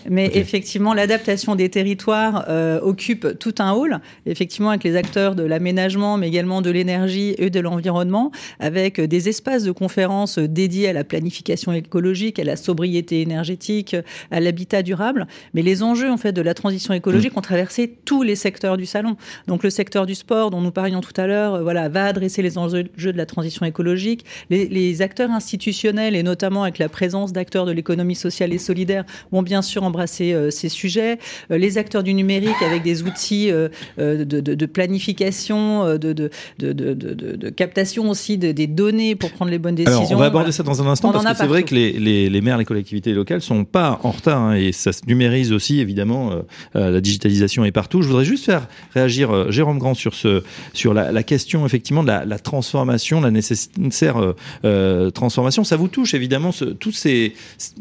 Mais 0.09 0.31
effectivement, 0.35 0.95
l'adaptation 0.95 1.55
des 1.55 1.69
territoires 1.69 2.47
euh, 2.49 2.81
occupe 2.81 3.38
tout 3.38 3.55
un 3.59 3.73
hall, 3.73 4.01
effectivement, 4.25 4.71
avec 4.71 4.85
les 4.85 4.97
acteurs 4.97 5.35
de 5.35 5.42
l'aménagement, 5.42 6.16
mais 6.16 6.29
également 6.29 6.62
de 6.62 6.71
l'énergie 6.71 7.35
et 7.38 7.51
de 7.51 7.61
l'environnement, 7.61 8.31
avec 8.61 9.01
des 9.01 9.29
espaces 9.29 9.64
de 9.64 9.73
conférences 9.73 10.38
dédiés 10.38 10.88
à 10.88 10.92
la 10.92 11.05
planification 11.05 11.73
écologique, 11.73 12.38
à 12.38 12.45
la 12.45 12.57
sobriété 12.57 13.21
énergétique, 13.21 13.97
à 14.31 14.40
l'habitat 14.40 14.83
durable. 14.83 15.27
Mais 15.55 15.62
les 15.62 15.83
enjeux, 15.83 16.11
en 16.11 16.16
fait, 16.16 16.33
de 16.33 16.42
la 16.42 16.55
transition 16.55 16.95
écologique 16.95 17.35
mm. 17.35 17.38
ont 17.38 17.42
traversé 17.42 17.97
tous 18.05 18.23
les 18.23 18.37
secteurs 18.37 18.77
du 18.77 18.87
salon. 18.87 19.16
Donc, 19.49 19.64
le 19.64 19.71
secteur 19.71 20.07
du 20.07 20.14
sport, 20.14 20.51
dont 20.51 20.61
nous 20.61 20.71
parlions 20.71 21.01
tout 21.01 21.19
à 21.21 21.27
l'heure, 21.27 21.62
voilà, 21.62 21.88
va 21.88 22.07
adresser 22.07 22.42
les 22.42 22.57
enjeux 22.59 22.85
de 22.85 23.16
la 23.16 23.27
transition 23.27 23.66
écologique 23.66 23.95
écologique. 23.96 24.24
Les, 24.50 25.02
acteurs 25.02 25.30
institutionnels, 25.30 26.16
et 26.16 26.22
notamment 26.22 26.62
avec 26.62 26.78
la 26.78 26.88
présence 26.88 27.32
d'acteurs 27.32 27.66
de 27.66 27.72
l'économie 27.72 28.14
sociale 28.14 28.52
et 28.52 28.59
solidaire, 28.59 29.04
vont 29.30 29.42
bien 29.42 29.62
sûr 29.62 29.82
embrasser 29.82 30.35
ces 30.50 30.68
sujets. 30.68 31.18
les 31.50 31.78
acteurs 31.78 32.02
du 32.02 32.14
numérique, 32.14 32.61
avec 32.64 32.82
des 32.82 33.02
outils 33.02 33.50
de, 33.98 34.66
planification, 34.66 35.96
de, 35.98 36.12
de, 36.59 37.50
captation 37.50 38.09
aussi 38.09 38.38
des 38.38 38.66
données 38.66 39.16
pour 39.16 39.30
prendre 39.32 39.50
les 39.50 39.59
bonnes 39.59 39.74
décisions. 39.74 39.98
Alors, 39.98 40.12
on 40.12 40.16
va 40.16 40.26
aborder 40.26 40.52
ça 40.52 40.62
dans 40.62 40.82
un 40.82 40.87
instant, 40.87 41.12
parce 41.12 41.24
que 41.24 41.37
c'est 41.37 41.46
vrai 41.46 41.62
que 41.62 41.74
les, 41.74 42.28
les, 42.28 42.40
maires, 42.40 42.59
les 42.59 42.64
collectivités 42.64 43.12
locales 43.12 43.42
sont 43.42 43.64
pas 43.64 44.00
en 44.02 44.11
retard, 44.11 44.40
hein, 44.40 44.54
et 44.54 44.72
ça 44.72 44.92
se 44.92 45.02
numérise 45.06 45.52
aussi, 45.52 45.80
évidemment, 45.80 46.32
la 46.74 47.00
digitalisation 47.00 47.64
est 47.64 47.72
partout. 47.72 48.02
Je 48.02 48.09
voudrais 48.09 48.24
juste 48.24 48.44
faire 48.44 48.66
réagir 48.94 49.30
euh, 49.30 49.50
Jérôme 49.50 49.78
Grand 49.78 49.94
sur, 49.94 50.14
ce, 50.14 50.42
sur 50.72 50.94
la, 50.94 51.22
question 51.22 51.66
effectivement 51.66 52.02
de 52.02 52.09
la, 52.09 52.38
transformation, 52.38 53.20
la 53.20 53.30
nécessaire 53.30 53.72
euh, 54.03 54.33
euh, 54.64 55.11
transformation. 55.11 55.64
Ça 55.64 55.77
vous 55.77 55.88
touche 55.88 56.14
évidemment 56.14 56.51
tous 56.79 56.92
ces. 56.92 57.35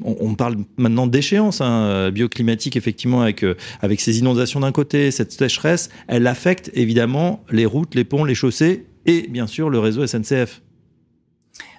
On, 0.04 0.36
parle 0.36 0.58
maintenant 0.78 1.08
d'échéance 1.08 1.62
hein, 1.62 2.10
bioclimatique 2.12 2.76
effectivement 2.76 3.22
avec 3.22 3.46
avec 3.82 4.02
ces 4.02 4.20
inondations 4.20 4.60
d'un 4.60 4.72
côté, 4.72 5.12
cette 5.12 5.32
sécheresse, 5.32 5.89
elle 6.08 6.28
affecte 6.28 6.72
évidemment 6.74 7.44
les 7.52 7.65
routes, 7.65 7.96
les 7.96 8.04
ponts, 8.04 8.24
les 8.24 8.36
chaussées 8.36 8.86
et 9.06 9.28
bien 9.30 9.48
sûr 9.48 9.70
le 9.70 9.80
réseau 9.80 10.06
SNCF. 10.06 10.62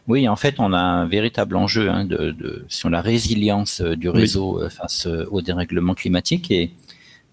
Oui, 0.08 0.28
en 0.28 0.36
fait, 0.36 0.60
on 0.60 0.72
a 0.72 0.78
un 0.78 1.06
véritable 1.06 1.56
enjeu 1.56 1.90
hein, 1.90 2.04
de, 2.04 2.64
sur 2.68 2.88
la 2.88 3.00
résilience 3.00 3.80
du 3.80 4.08
réseau 4.08 4.60
face 4.70 5.08
au 5.30 5.42
dérèglement 5.42 5.94
climatique 5.94 6.50
et 6.52 6.70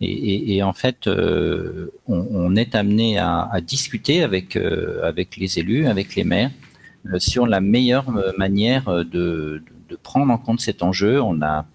et, 0.02 0.56
et, 0.56 0.64
en 0.64 0.74
fait, 0.74 1.08
euh, 1.08 1.92
on, 2.08 2.28
on, 2.32 2.56
est 2.56 2.76
amené 2.76 3.18
à, 3.18 3.48
à 3.52 3.62
discuter 3.62 4.24
avec, 4.24 4.56
euh, 4.56 5.02
avec 5.04 5.38
les 5.38 5.60
élus, 5.60 5.88
avec 5.88 6.16
les 6.16 6.24
maires, 6.24 6.52
euh, 6.52 6.73
sur 7.18 7.48
la 7.48 7.62
meilleure 7.62 8.10
manière 8.38 8.86
de, 8.86 9.62
de, 9.90 9.96
prendre 10.02 10.32
en 10.34 10.38
compte 10.38 10.60
cet 10.60 10.82
enjeu. 10.82 11.22
On 11.22 11.42
a 11.42 11.66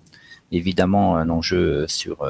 évidemment 0.50 1.16
un 1.16 1.28
enjeu 1.28 1.86
sur 1.86 2.26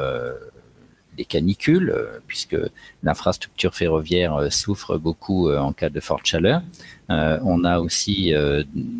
les 1.16 1.24
canicules, 1.24 1.94
puisque 2.26 2.56
l'infrastructure 3.02 3.74
ferroviaire 3.74 4.52
souffre 4.52 4.98
beaucoup 4.98 5.50
en 5.50 5.72
cas 5.72 5.88
de 5.88 6.00
forte 6.00 6.26
chaleur. 6.26 6.62
on 7.08 7.64
a 7.64 7.78
aussi 7.78 8.34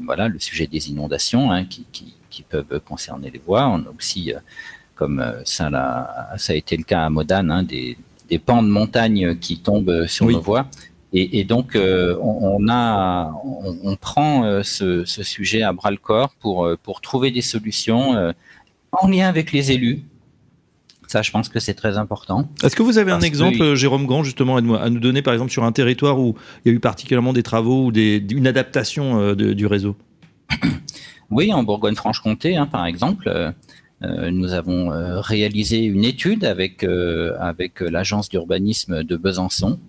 voilà, 0.06 0.28
le 0.28 0.38
sujet 0.38 0.66
des 0.66 0.90
inondations 0.90 1.52
hein, 1.52 1.64
qui, 1.64 1.84
qui, 1.92 2.14
qui, 2.30 2.42
peuvent 2.42 2.80
concerner 2.80 3.30
les 3.30 3.40
voies. 3.44 3.66
On 3.68 3.80
a 3.80 3.92
aussi 3.96 4.32
comme 4.98 5.20
euh, 5.20 5.40
ça, 5.44 5.70
ça 6.37 6.52
a 6.52 6.56
été 6.56 6.76
le 6.76 6.82
cas 6.82 7.06
à 7.06 7.11
Modane, 7.11 7.50
hein, 7.50 7.62
des, 7.62 7.96
pans 8.44 8.62
de 8.62 8.68
montagne 8.68 9.37
qui 9.37 9.61
tombent 9.61 10.06
sur 10.06 10.26
nos 10.26 10.40
voies. 10.40 10.66
Et, 11.14 11.44
donc, 11.44 11.75
euh, 11.75 12.18
on, 12.21 12.68
a, 12.68 13.33
on, 13.42 13.97
prend 13.97 14.44
euh, 14.44 14.62
ce, 14.62 15.05
sujet 15.07 15.62
à 15.62 15.73
bras 15.73 15.90
le 15.90 15.97
corps 15.97 16.35
pour, 16.38 16.68
pour 16.83 17.01
trouver 17.01 17.31
des 17.31 17.40
solutions 17.40 18.35
en 18.92 19.09
lien 19.09 19.29
avec 19.29 19.53
les 19.53 19.73
élus. 19.73 20.03
Ça, 21.07 21.23
je 21.23 21.31
pense 21.31 21.49
que 21.49 21.61
c'est 21.61 21.73
très 21.73 21.97
important. 21.97 22.47
Est-ce 22.62 22.77
que 22.77 22.83
vous 22.83 22.99
avez 22.99 23.12
un 23.12 23.23
exemple, 23.23 23.75
Jérôme 23.75 24.05
Grand, 24.05 24.23
justement, 24.23 24.57
à 24.57 24.90
nous 24.90 25.01
donner, 25.01 25.23
par 25.23 25.33
exemple, 25.33 25.51
sur 25.51 25.64
un 25.64 25.73
territoire 25.73 26.21
où 26.21 26.35
il 26.64 26.68
y 26.68 26.75
a 26.75 26.77
eu 26.77 26.81
particulièrement 26.81 27.33
des 27.33 27.42
travaux 27.42 27.87
ou 27.87 27.92
des, 27.92 28.23
une 28.31 28.47
adaptation 28.47 29.35
du 29.35 29.66
réseau? 29.66 29.97
Oui, 31.31 31.53
en 31.53 31.62
Bourgogne-Franche-Comté, 31.62 32.57
hein, 32.57 32.64
par 32.64 32.87
exemple. 32.87 33.55
Euh, 34.03 34.31
nous 34.31 34.53
avons 34.53 34.92
euh, 34.92 35.21
réalisé 35.21 35.85
une 35.85 36.05
étude 36.05 36.44
avec, 36.44 36.85
euh, 36.85 37.35
avec 37.40 37.81
l'agence 37.81 38.29
d'urbanisme 38.29 39.03
de 39.03 39.16
Besançon 39.16 39.81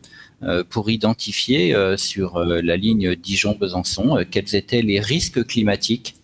pour 0.70 0.90
identifier 0.90 1.76
sur 1.98 2.40
la 2.40 2.78
ligne 2.78 3.16
Dijon-Besançon 3.16 4.26
quels 4.32 4.56
étaient 4.56 4.82
les 4.82 5.00
risques 5.00 5.46
climatiques 5.46 6.16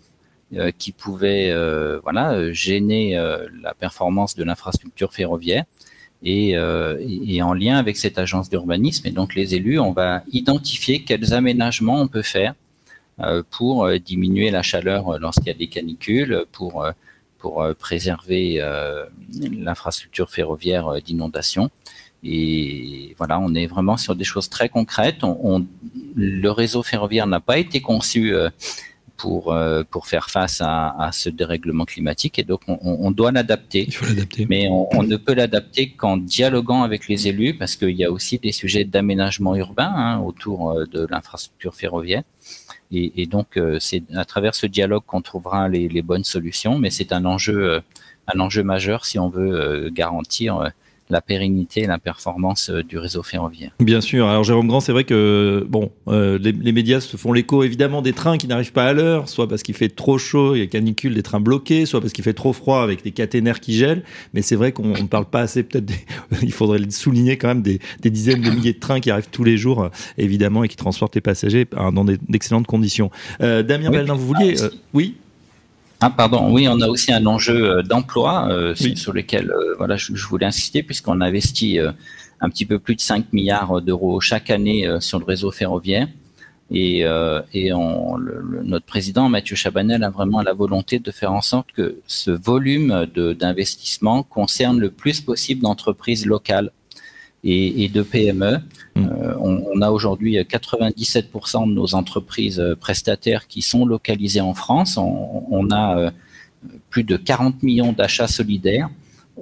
qui 0.78 0.92
pouvaient 0.92 1.54
voilà, 2.02 2.52
gêner 2.54 3.16
la 3.62 3.74
performance 3.74 4.36
de 4.36 4.44
l'infrastructure 4.44 5.14
ferroviaire. 5.14 5.66
Et, 6.24 6.58
en 6.58 7.54
lien 7.54 7.78
avec 7.78 7.98
cette 7.98 8.18
agence 8.18 8.50
d'urbanisme 8.50 9.06
et 9.08 9.12
donc 9.12 9.36
les 9.36 9.54
élus, 9.56 9.80
on 9.80 9.92
va 9.92 10.24
identifier 10.32 11.04
quels 11.04 11.34
aménagements 11.34 12.00
on 12.00 12.08
peut 12.08 12.22
faire 12.22 12.54
pour 13.52 13.90
diminuer 14.00 14.50
la 14.50 14.62
chaleur 14.62 15.20
lorsqu'il 15.20 15.48
y 15.48 15.52
a 15.52 15.56
des 15.56 15.68
canicules, 15.68 16.46
pour 16.54 16.86
pour 17.46 17.62
euh, 17.62 17.76
préserver 17.76 18.56
euh, 18.60 19.06
l'infrastructure 19.40 20.32
ferroviaire 20.32 20.88
euh, 20.88 21.00
d'inondation. 21.00 21.70
Et 22.26 23.14
voilà, 23.18 23.40
on 23.40 23.54
est 23.54 23.68
vraiment 23.68 23.98
sur 23.98 24.16
des 24.16 24.24
choses 24.24 24.50
très 24.50 24.70
concrètes. 24.70 25.24
On, 25.24 25.66
le 26.16 26.50
réseau 26.50 26.84
ferroviaire 26.84 27.28
n'a 27.28 27.40
pas 27.40 27.58
été 27.58 27.82
conçu 27.82 28.34
pour, 29.18 29.56
pour 29.92 30.08
faire 30.08 30.30
face 30.30 30.62
à, 30.62 31.10
ce 31.14 31.30
dérèglement 31.30 31.86
climatique 31.86 32.40
et 32.40 32.44
donc 32.44 32.62
on, 32.68 33.12
doit 33.12 33.32
l'adapter. 33.32 33.90
Mais 34.50 34.68
on, 34.70 35.04
ne 35.04 35.18
peut 35.18 35.34
l'adapter 35.34 35.90
qu'en 35.92 36.18
dialoguant 36.18 36.84
avec 36.84 37.08
les 37.08 37.28
élus 37.28 37.54
parce 37.54 37.76
qu'il 37.76 37.96
y 37.96 38.06
a 38.06 38.12
aussi 38.12 38.40
des 38.40 38.52
sujets 38.52 38.86
d'aménagement 38.86 39.56
urbain 39.56 39.94
hein, 39.96 40.20
autour 40.20 40.74
de 40.88 41.06
l'infrastructure 41.10 41.76
ferroviaire. 41.76 42.24
Et, 42.92 43.26
donc, 43.26 43.58
euh, 43.58 43.78
c'est 43.80 44.04
à 44.16 44.26
travers 44.26 44.56
ce 44.56 44.68
dialogue 44.68 45.04
qu'on 45.06 45.22
trouvera 45.22 45.68
les, 45.68 45.90
les, 45.90 46.02
bonnes 46.02 46.24
solutions, 46.24 46.78
mais 46.78 46.90
c'est 46.90 47.12
un 47.12 47.26
enjeu, 47.26 47.70
euh, 47.70 47.80
un 48.34 48.40
enjeu 48.40 48.64
majeur 48.64 49.06
si 49.06 49.18
on 49.20 49.28
veut 49.28 49.60
euh, 49.60 49.90
garantir 49.92 50.72
la 51.10 51.22
pérennité 51.22 51.82
et 51.82 51.88
la 51.88 52.00
performance 52.00 52.70
euh, 52.70 52.84
du 52.84 52.98
réseau 52.98 53.24
ferroviaire. 53.24 53.72
Bien 53.80 54.02
sûr. 54.02 54.28
Alors 54.28 54.44
Jérôme 54.44 54.68
Grand, 54.68 54.80
c'est 54.80 54.92
vrai 54.92 55.04
que 55.04 55.66
bon, 55.70 55.92
euh, 56.08 56.38
les, 56.40 56.52
les, 56.52 56.72
médias 56.72 57.00
se 57.00 57.18
font 57.18 57.32
l'écho 57.32 57.64
évidemment 57.64 58.02
des 58.02 58.14
trains 58.14 58.38
qui 58.38 58.48
n'arrivent 58.48 58.72
pas 58.72 58.86
à 58.86 58.94
l'heure, 58.94 59.30
soit 59.30 59.48
parce 59.48 59.64
qu'il 59.64 59.76
fait 59.76 59.90
trop 59.90 60.18
chaud, 60.18 60.56
il 60.56 60.60
y 60.60 60.62
a 60.62 60.68
canicule, 60.68 61.14
des 61.14 61.24
trains 61.24 61.40
bloqués, 61.40 61.86
soit 61.86 62.02
parce 62.02 62.14
qu'il 62.14 62.24
fait 62.24 62.34
trop 62.34 62.54
froid 62.54 62.82
avec 62.82 63.04
des 63.04 63.12
caténaires 63.12 63.60
qui 63.60 63.74
gèlent. 63.74 64.04
Mais 64.34 64.42
c'est 64.42 64.56
vrai 64.56 64.72
qu'on 64.72 64.90
ne 64.90 65.08
parle 65.08 65.26
pas 65.26 65.42
assez. 65.42 65.64
Peut-être, 65.64 65.92
il 66.42 66.52
faudrait 66.52 66.80
le 66.80 66.90
souligner 66.90 67.38
quand 67.38 67.48
même 67.48 67.62
des, 67.62 67.80
des, 68.02 68.10
dizaines 68.10 68.42
de 68.42 68.50
milliers 68.50 68.74
de 68.74 68.80
trains 68.80 69.00
qui 69.00 69.12
arrivent 69.12 69.30
tous 69.32 69.44
les 69.44 69.58
jours, 69.58 69.84
euh, 69.84 69.90
évidemment, 70.18 70.64
et 70.64 70.68
qui 70.68 70.76
transportent 70.76 71.16
les 71.16 71.22
passagers 71.22 71.66
dans 71.72 72.06
d'excellentes 72.06 72.68
conditions. 72.68 73.12
Euh, 73.42 73.64
Damien 73.64 73.90
oui. 73.92 74.06
vous 74.08 74.28
vouliez, 74.28 74.62
euh, 74.62 74.70
oui? 74.94 75.16
Ah, 76.02 76.10
pardon, 76.10 76.52
oui, 76.54 76.68
on 76.68 76.82
a 76.82 76.88
aussi 76.88 77.14
un 77.14 77.26
enjeu 77.26 77.78
euh, 77.78 77.82
d'emploi 77.82 78.50
euh, 78.50 78.76
sur 78.76 79.14
lequel 79.14 79.50
euh, 79.50 79.76
voilà, 79.78 79.96
je, 79.96 80.14
voulais 80.28 80.46
insister, 80.46 80.84
puisqu'on 80.84 81.22
investit 81.22 81.80
un 82.42 82.50
petit 82.50 82.66
peu 82.66 82.80
plus 82.80 82.96
de 82.96 83.02
5 83.02 83.32
milliards 83.32 83.82
d'euros 83.82 84.20
chaque 84.20 84.50
année 84.50 84.88
sur 85.00 85.20
le 85.20 85.26
réseau 85.26 85.52
ferroviaire. 85.52 86.08
Et, 86.72 87.06
et 87.54 87.74
on, 87.74 88.18
notre 88.18 88.86
président, 88.86 89.30
Mathieu 89.30 89.56
Chabanel, 89.56 90.04
a 90.04 90.10
vraiment 90.10 90.42
la 90.42 90.54
volonté 90.54 91.00
de 91.00 91.12
faire 91.12 91.32
en 91.32 91.42
sorte 91.42 91.72
que 91.72 92.00
ce 92.08 92.32
volume 92.32 93.06
d'investissement 93.16 94.24
concerne 94.24 94.80
le 94.80 94.90
plus 94.90 95.22
possible 95.22 95.62
d'entreprises 95.62 96.26
locales 96.26 96.72
et, 97.46 97.90
de 97.90 98.02
PME. 98.02 98.58
Mm. 98.96 99.06
Euh, 99.06 99.36
on, 99.40 99.82
a 99.82 99.92
aujourd'hui 99.92 100.38
97% 100.38 101.70
de 101.70 101.74
nos 101.74 101.96
entreprises 101.96 102.60
euh, 102.60 102.76
prestataires 102.76 103.48
qui 103.48 103.62
sont 103.62 103.86
localisées 103.86 104.42
en 104.42 104.54
France. 104.54 104.98
On, 104.98 105.70
a 105.72 105.98
euh, 105.98 106.12
plus 106.90 107.04
de 107.04 107.16
40 107.16 107.62
millions 107.64 107.94
d'achats 107.94 108.28
solidaires. 108.28 108.90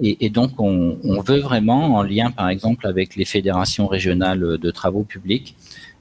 Et, 0.02 0.28
donc, 0.28 0.60
on, 0.60 0.98
veut 1.24 1.38
vraiment, 1.38 1.94
en 1.94 2.02
lien 2.02 2.32
par 2.32 2.48
exemple 2.48 2.88
avec 2.88 3.14
les 3.14 3.24
fédérations 3.24 3.86
régionales 3.86 4.58
de 4.58 4.70
travaux 4.72 5.04
publics, 5.04 5.54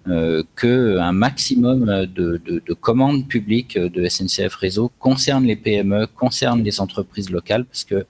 euh, 0.07 0.41
qu'un 0.59 1.11
maximum 1.11 1.85
de, 1.85 2.41
de, 2.43 2.73
commandes 2.73 3.27
publiques 3.27 3.77
de 3.77 4.09
SNCF 4.09 4.55
Réseau 4.55 4.91
concernent 4.97 5.45
les 5.45 5.55
PME, 5.55 6.07
concernent 6.07 6.63
les 6.63 6.81
entreprises 6.81 7.29
locales, 7.29 7.65
parce 7.65 7.83
que 7.83 8.05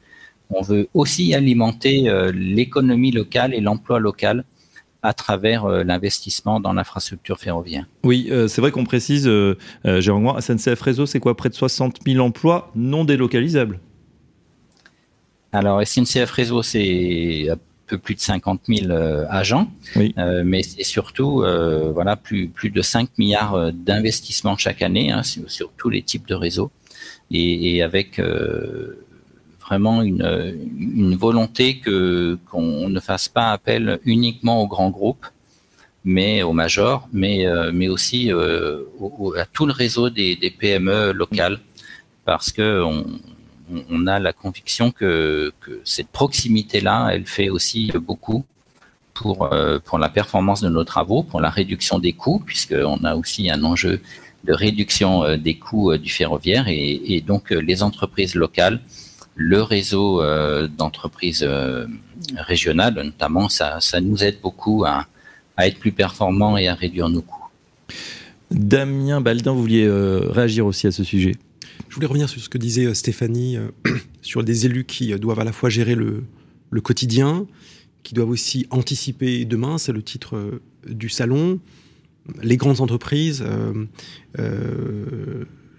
on 0.56 0.62
veut 0.62 0.88
aussi 0.94 1.34
alimenter 1.34 2.10
euh, 2.10 2.32
l'économie 2.32 3.12
locale 3.12 3.54
et 3.54 3.60
l'emploi 3.60 4.00
local 4.00 4.44
à 5.02 5.14
travers 5.14 5.66
euh, 5.66 5.84
l'investissement 5.84 6.60
dans 6.60 6.74
l'infrastructure 6.74 7.40
ferroviaire. 7.40 7.86
Oui, 8.04 8.28
euh, 8.32 8.48
c'est 8.48 8.62
vrai 8.62 8.72
qu'on 8.72 8.86
précise, 8.86 9.30
Jérôme 9.86 10.40
SNCF 10.40 10.82
Réseau, 10.82 11.06
c'est 11.06 11.20
quoi 11.20 11.36
Près 11.36 11.50
de 11.50 11.56
60 11.56 12.00
000 12.06 12.24
emplois 12.24 12.72
non 12.76 13.04
délocalisables? 13.04 13.80
Alors, 15.52 15.86
SNCF 15.86 16.32
Réseau, 16.32 16.64
c'est 16.64 17.50
un 17.50 17.58
peu 17.86 18.00
plus 18.00 18.16
de 18.16 18.20
50 18.22 18.62
000 18.68 18.92
agents, 19.30 19.70
mais 19.96 20.64
c'est 20.64 20.84
surtout 20.84 21.44
voilà, 21.94 22.16
plus, 22.16 22.48
plus 22.48 22.72
de 22.72 22.82
5 22.82 23.10
milliards 23.20 23.72
d'investissements 23.72 24.58
chaque 24.58 24.82
année 24.82 25.12
hein, 25.12 25.22
sur, 25.22 25.72
tous 25.78 25.90
les 25.90 26.02
types 26.02 26.28
de 26.28 26.34
réseaux. 26.34 26.72
Et, 27.30 27.76
et 27.76 27.84
avec 27.84 28.20
vraiment 29.74 30.02
une, 30.04 31.16
volonté 31.16 31.80
que 31.80 32.38
qu'on 32.50 32.90
ne 32.90 33.00
fasse 33.00 33.28
pas 33.28 33.48
appel 33.58 34.00
uniquement 34.06 34.62
aux 34.62 34.68
grands 34.68 34.94
groupes, 34.98 35.26
mais 36.06 36.44
aux 36.44 36.54
majors, 36.54 37.08
mais 37.22 37.38
euh, 37.48 37.72
mais 37.74 37.90
aussi 37.96 38.22
euh, 38.32 38.84
à 39.44 39.46
tout 39.46 39.66
le 39.66 39.76
réseau 39.84 40.06
des, 40.10 40.54
PME 40.60 41.12
locales, 41.14 41.60
parce 42.26 42.52
que 42.52 42.68
on, 43.90 44.08
a 44.08 44.20
la 44.20 44.34
conviction 44.34 44.92
que, 44.92 45.52
cette 45.84 46.12
proximité-là, 46.20 46.98
elle 47.14 47.26
fait 47.26 47.50
aussi 47.50 47.92
beaucoup 48.10 48.46
pour, 49.14 49.38
pour 49.86 49.98
la 50.06 50.10
performance 50.10 50.62
de 50.62 50.70
nos 50.70 50.84
travaux, 50.84 51.24
pour 51.24 51.40
la 51.42 51.50
réduction 51.50 51.98
des 51.98 52.14
coûts, 52.14 52.42
puisqu'on 52.46 53.02
a 53.04 53.16
aussi 53.16 53.50
un 53.50 53.64
enjeu 53.64 53.96
de 54.44 54.54
réduction 54.54 55.38
des 55.38 55.56
coûts 55.66 55.98
du 55.98 56.12
ferroviaire. 56.20 56.66
Et 56.68 57.24
donc 57.26 57.44
les 57.70 57.82
entreprises 57.82 58.36
locales, 58.36 58.80
le 59.36 59.62
réseau 59.62 60.22
d'entreprises 60.68 61.48
régionales 62.38 62.94
notamment, 62.96 63.50
ça, 63.50 63.80
ça 63.80 64.00
nous 64.00 64.24
aide 64.24 64.40
beaucoup 64.42 64.86
à, 64.86 65.08
à 65.58 65.68
être 65.68 65.80
plus 65.80 65.92
performants 65.92 66.58
et 66.58 66.68
à 66.68 66.76
réduire 66.76 67.10
nos 67.10 67.22
coûts. 67.22 67.50
Damien 68.52 69.22
Baldin, 69.22 69.54
vous 69.54 69.62
vouliez 69.62 69.90
réagir 69.90 70.66
aussi 70.66 70.88
à 70.88 70.92
ce 70.92 71.04
sujet? 71.04 71.34
Je 71.94 71.96
voulais 71.96 72.08
revenir 72.08 72.28
sur 72.28 72.42
ce 72.42 72.50
que 72.50 72.58
disait 72.58 72.86
euh, 72.86 72.96
Stéphanie, 72.96 73.56
euh, 73.56 73.70
sur 74.24 74.44
des 74.44 74.66
élus 74.66 74.84
qui 74.84 75.14
euh, 75.14 75.20
doivent 75.20 75.40
à 75.40 75.44
la 75.44 75.52
fois 75.52 75.70
gérer 75.70 75.94
le, 75.94 76.24
quotidien, 76.82 77.46
qui 78.02 78.16
doivent 78.16 78.32
aussi 78.32 78.66
anticiper 78.72 79.46
demain, 79.46 79.78
c'est 79.78 79.92
le 79.92 80.02
titre 80.02 80.60
du 80.88 81.08
salon, 81.08 81.60
les 82.42 82.58
grandes 82.58 82.82
entreprises. 82.82 83.46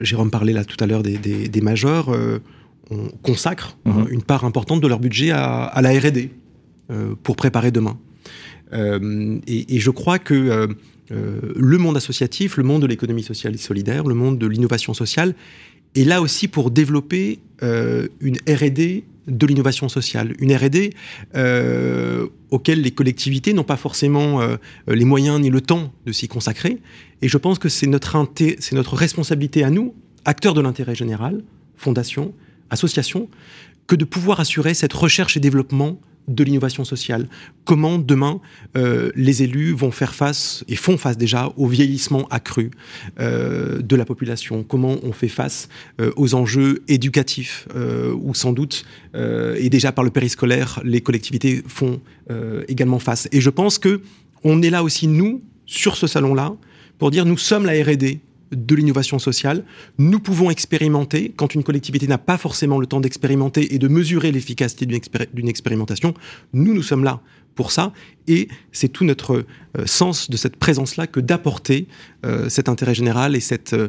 Jérôme 0.00 0.30
parlait 0.30 0.52
là 0.52 0.64
tout 0.64 0.76
à 0.78 0.86
l'heure 0.86 1.02
des, 1.02 1.60
majors, 1.60 2.16
on 2.90 3.08
consacre 3.22 3.76
mhm. 3.84 4.06
une 4.10 4.22
part 4.22 4.44
importante 4.44 4.80
de 4.80 4.88
leur 4.88 5.00
budget 5.00 5.30
à, 5.30 5.80
la 5.80 5.90
R&D 5.90 6.30
pour 7.22 7.36
préparer 7.36 7.70
demain. 7.70 7.98
Et, 8.72 9.76
et, 9.76 9.78
je 9.78 9.90
crois 9.90 10.18
que 10.18 10.68
le 11.10 11.78
monde 11.78 11.96
associatif, 11.96 12.56
le 12.56 12.64
monde 12.64 12.82
de 12.82 12.86
l'économie 12.86 13.22
sociale 13.22 13.54
et 13.54 13.58
solidaire, 13.58 14.04
le 14.04 14.14
monde 14.14 14.38
de 14.38 14.46
l'innovation 14.46 14.92
sociale 14.92 15.34
et 15.94 16.04
là 16.04 16.20
aussi 16.20 16.48
pour 16.48 16.70
développer 16.70 17.38
euh, 17.62 18.08
une 18.20 18.36
R&D 18.48 19.04
de 19.26 19.46
l'innovation 19.46 19.88
sociale, 19.88 20.34
une 20.38 20.54
R&D 20.54 20.90
euh, 21.34 22.26
auquel 22.50 22.82
les 22.82 22.90
collectivités 22.90 23.54
n'ont 23.54 23.64
pas 23.64 23.76
forcément 23.76 24.42
euh, 24.42 24.56
les 24.86 25.04
moyens 25.04 25.40
ni 25.40 25.50
le 25.50 25.60
temps 25.60 25.92
de 26.04 26.12
s'y 26.12 26.28
consacrer. 26.28 26.78
Et 27.22 27.28
je 27.28 27.38
pense 27.38 27.58
que 27.58 27.68
c'est 27.68 27.86
notre, 27.86 28.16
c'est 28.58 28.74
notre 28.74 28.96
responsabilité 28.96 29.64
à 29.64 29.70
nous, 29.70 29.94
acteurs 30.24 30.52
de 30.52 30.60
l'intérêt 30.60 30.94
général, 30.94 31.42
fondations, 31.76 32.34
associations, 32.74 33.28
que 33.86 33.96
de 33.96 34.04
pouvoir 34.04 34.40
assurer 34.40 34.74
cette 34.74 34.92
recherche 34.92 35.36
et 35.36 35.40
développement 35.40 35.98
de 36.28 36.44
l'innovation 36.44 36.84
sociale. 36.84 37.28
Comment 37.64 37.98
demain 37.98 38.40
euh, 38.76 39.10
les 39.14 39.42
élus 39.42 39.72
vont 39.72 39.90
faire 39.90 40.14
face 40.14 40.64
et 40.68 40.76
font 40.76 40.96
face 40.96 41.18
déjà 41.18 41.52
au 41.56 41.66
vieillissement 41.66 42.26
accru 42.28 42.70
euh, 43.20 43.82
de 43.82 43.96
la 43.96 44.04
population? 44.04 44.62
Comment 44.62 44.96
on 45.02 45.12
fait 45.12 45.28
face 45.28 45.68
euh, 46.00 46.12
aux 46.16 46.34
enjeux 46.34 46.82
éducatifs 46.88 47.68
où 47.74 48.34
sans 48.34 48.52
doute 48.52 48.84
et 49.14 49.68
déjà 49.68 49.92
par 49.92 50.04
le 50.04 50.10
périscolaire 50.10 50.80
les 50.84 51.00
collectivités 51.00 51.62
font 51.66 52.00
également 52.68 52.98
face. 52.98 53.28
Et 53.32 53.40
je 53.40 53.50
pense 53.50 53.78
que 53.78 54.02
on 54.42 54.62
est 54.62 54.70
là 54.70 54.82
aussi 54.82 55.06
nous 55.06 55.42
sur 55.66 55.96
ce 55.96 56.06
salon 56.06 56.34
là 56.34 56.54
pour 56.98 57.10
dire 57.10 57.24
nous 57.24 57.38
sommes 57.38 57.66
la 57.66 57.72
R&D 57.72 58.20
de 58.52 58.74
l'innovation 58.74 59.18
sociale. 59.18 59.64
Nous 59.98 60.20
pouvons 60.20 60.50
expérimenter 60.50 61.32
quand 61.36 61.54
une 61.54 61.62
collectivité 61.62 62.06
n'a 62.06 62.18
pas 62.18 62.38
forcément 62.38 62.78
le 62.78 62.86
temps 62.86 63.00
d'expérimenter 63.00 63.74
et 63.74 63.78
de 63.78 63.88
mesurer 63.88 64.32
l'efficacité 64.32 64.86
d'une 64.86 65.48
expérimentation. 65.48 66.14
Nous, 66.52 66.74
nous 66.74 66.82
sommes 66.82 67.04
là 67.04 67.20
pour 67.54 67.72
ça 67.72 67.92
et 68.26 68.48
c'est 68.72 68.88
tout 68.88 69.04
notre 69.04 69.44
euh, 69.78 69.86
sens 69.86 70.28
de 70.28 70.36
cette 70.36 70.56
présence-là 70.56 71.06
que 71.06 71.20
d'apporter 71.20 71.86
euh, 72.24 72.48
cet 72.48 72.68
intérêt 72.68 72.94
général 72.94 73.36
et 73.36 73.40
cette 73.40 73.74
euh, 73.74 73.88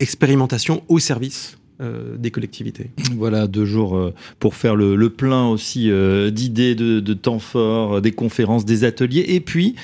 expérimentation 0.00 0.82
au 0.88 0.98
service 0.98 1.58
euh, 1.80 2.16
des 2.18 2.30
collectivités. 2.30 2.90
Voilà, 3.16 3.46
deux 3.46 3.64
jours 3.64 3.96
euh, 3.96 4.14
pour 4.38 4.54
faire 4.54 4.76
le, 4.76 5.08
plein 5.08 5.48
aussi 5.48 5.90
euh, 5.90 6.30
d'idées, 6.30 6.74
de, 6.74 7.14
temps 7.14 7.38
forts, 7.38 8.02
des 8.02 8.12
conférences, 8.12 8.64
des 8.64 8.84
ateliers, 8.84 9.24
et 9.28 9.40
puis 9.40 9.74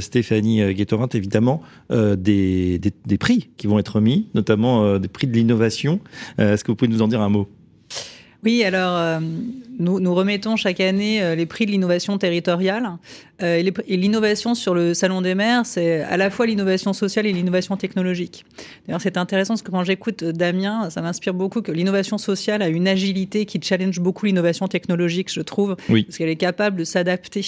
Stéphanie 0.00 0.74
Guettorant, 0.74 1.08
évidemment, 1.14 1.62
des, 1.90 2.80
des, 3.06 3.18
prix 3.18 3.48
qui 3.56 3.66
vont 3.68 3.78
être 3.78 4.00
mis, 4.00 4.26
notamment 4.34 4.98
des 4.98 5.08
prix 5.08 5.26
de 5.26 5.32
l'innovation. 5.32 6.00
Est-ce 6.38 6.64
que 6.64 6.72
vous 6.72 6.76
pouvez 6.76 6.90
nous 6.90 7.02
en 7.02 7.08
dire 7.08 7.20
un 7.20 7.28
mot? 7.28 7.48
Oui, 8.42 8.62
alors 8.64 9.20
nous, 9.78 10.00
nous, 10.00 10.14
remettons 10.14 10.56
chaque 10.56 10.80
année 10.80 11.34
les 11.36 11.46
prix 11.46 11.66
de 11.66 11.70
l'innovation 11.70 12.18
territoriale. 12.18 12.90
Euh, 13.44 13.62
et 13.86 13.96
l'innovation 13.96 14.54
sur 14.54 14.74
le 14.74 14.94
Salon 14.94 15.20
des 15.20 15.34
maires, 15.34 15.66
c'est 15.66 16.00
à 16.02 16.16
la 16.16 16.30
fois 16.30 16.46
l'innovation 16.46 16.92
sociale 16.92 17.26
et 17.26 17.32
l'innovation 17.32 17.76
technologique. 17.76 18.44
D'ailleurs, 18.86 19.00
c'est 19.00 19.16
intéressant 19.16 19.54
parce 19.54 19.62
que 19.62 19.70
quand 19.70 19.84
j'écoute 19.84 20.24
Damien, 20.24 20.90
ça 20.90 21.02
m'inspire 21.02 21.34
beaucoup 21.34 21.62
que 21.62 21.72
l'innovation 21.72 22.18
sociale 22.18 22.62
a 22.62 22.68
une 22.68 22.88
agilité 22.88 23.44
qui 23.44 23.60
challenge 23.62 24.00
beaucoup 24.00 24.26
l'innovation 24.26 24.66
technologique, 24.68 25.32
je 25.32 25.40
trouve, 25.40 25.76
parce 25.76 26.18
qu'elle 26.18 26.28
est 26.28 26.36
capable 26.36 26.78
de 26.78 26.84
s'adapter 26.84 27.44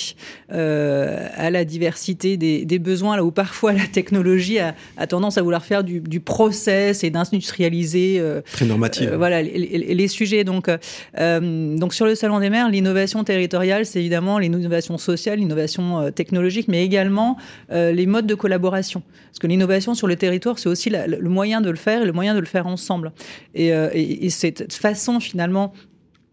euh, 0.53 1.29
à 1.37 1.51
la 1.51 1.65
diversité 1.65 2.37
des, 2.37 2.65
des, 2.65 2.79
besoins, 2.79 3.17
là 3.17 3.25
où 3.25 3.31
parfois 3.31 3.73
la 3.73 3.87
technologie 3.87 4.59
a, 4.59 4.75
a 4.97 5.07
tendance 5.07 5.39
à 5.39 5.43
vouloir 5.43 5.65
faire 5.65 5.85
du, 5.85 6.01
du 6.01 6.21
process 6.21 7.05
et 7.05 7.11
d'industrialiser. 7.11 8.17
Euh, 8.19 8.43
Très 8.53 8.67
normative. 8.67 9.13
Euh, 9.13 9.17
voilà, 9.17 9.43
les, 9.43 9.95
les, 9.95 10.09
sujets. 10.09 10.45
Donc, 10.45 10.69
euh, 10.69 11.77
donc, 11.77 11.95
sur 11.95 12.07
le 12.07 12.15
Salon 12.15 12.41
des 12.41 12.51
maires, 12.51 12.69
l'innovation 12.69 13.25
territoriale, 13.25 13.87
c'est 13.87 14.01
évidemment 14.01 14.39
l'innovation 14.39 14.99
sociale, 14.99 15.39
l'innovation 15.39 15.86
euh, 15.95 16.11
technologique, 16.11 16.69
mais 16.69 16.85
également 16.85 17.37
euh, 17.71 17.93
les 17.93 18.07
modes 18.07 18.27
de 18.27 18.35
collaboration. 18.35 19.03
Parce 19.29 19.39
que 19.39 19.47
l'innovation 19.47 19.95
sur 19.95 20.07
le 20.07 20.17
territoire, 20.17 20.59
c'est 20.59 20.69
aussi 20.69 20.91
le 20.91 21.29
moyen 21.29 21.61
de 21.61 21.71
le 21.71 21.77
faire 21.77 22.03
et 22.03 22.07
le 22.07 22.13
moyen 22.13 22.35
de 22.35 22.41
le 22.41 22.47
faire 22.47 22.67
ensemble. 22.67 23.13
Et, 23.55 23.73
euh, 23.73 23.91
et 23.93 24.31
cette 24.31 24.73
façon 24.73 25.21
finalement 25.21 25.73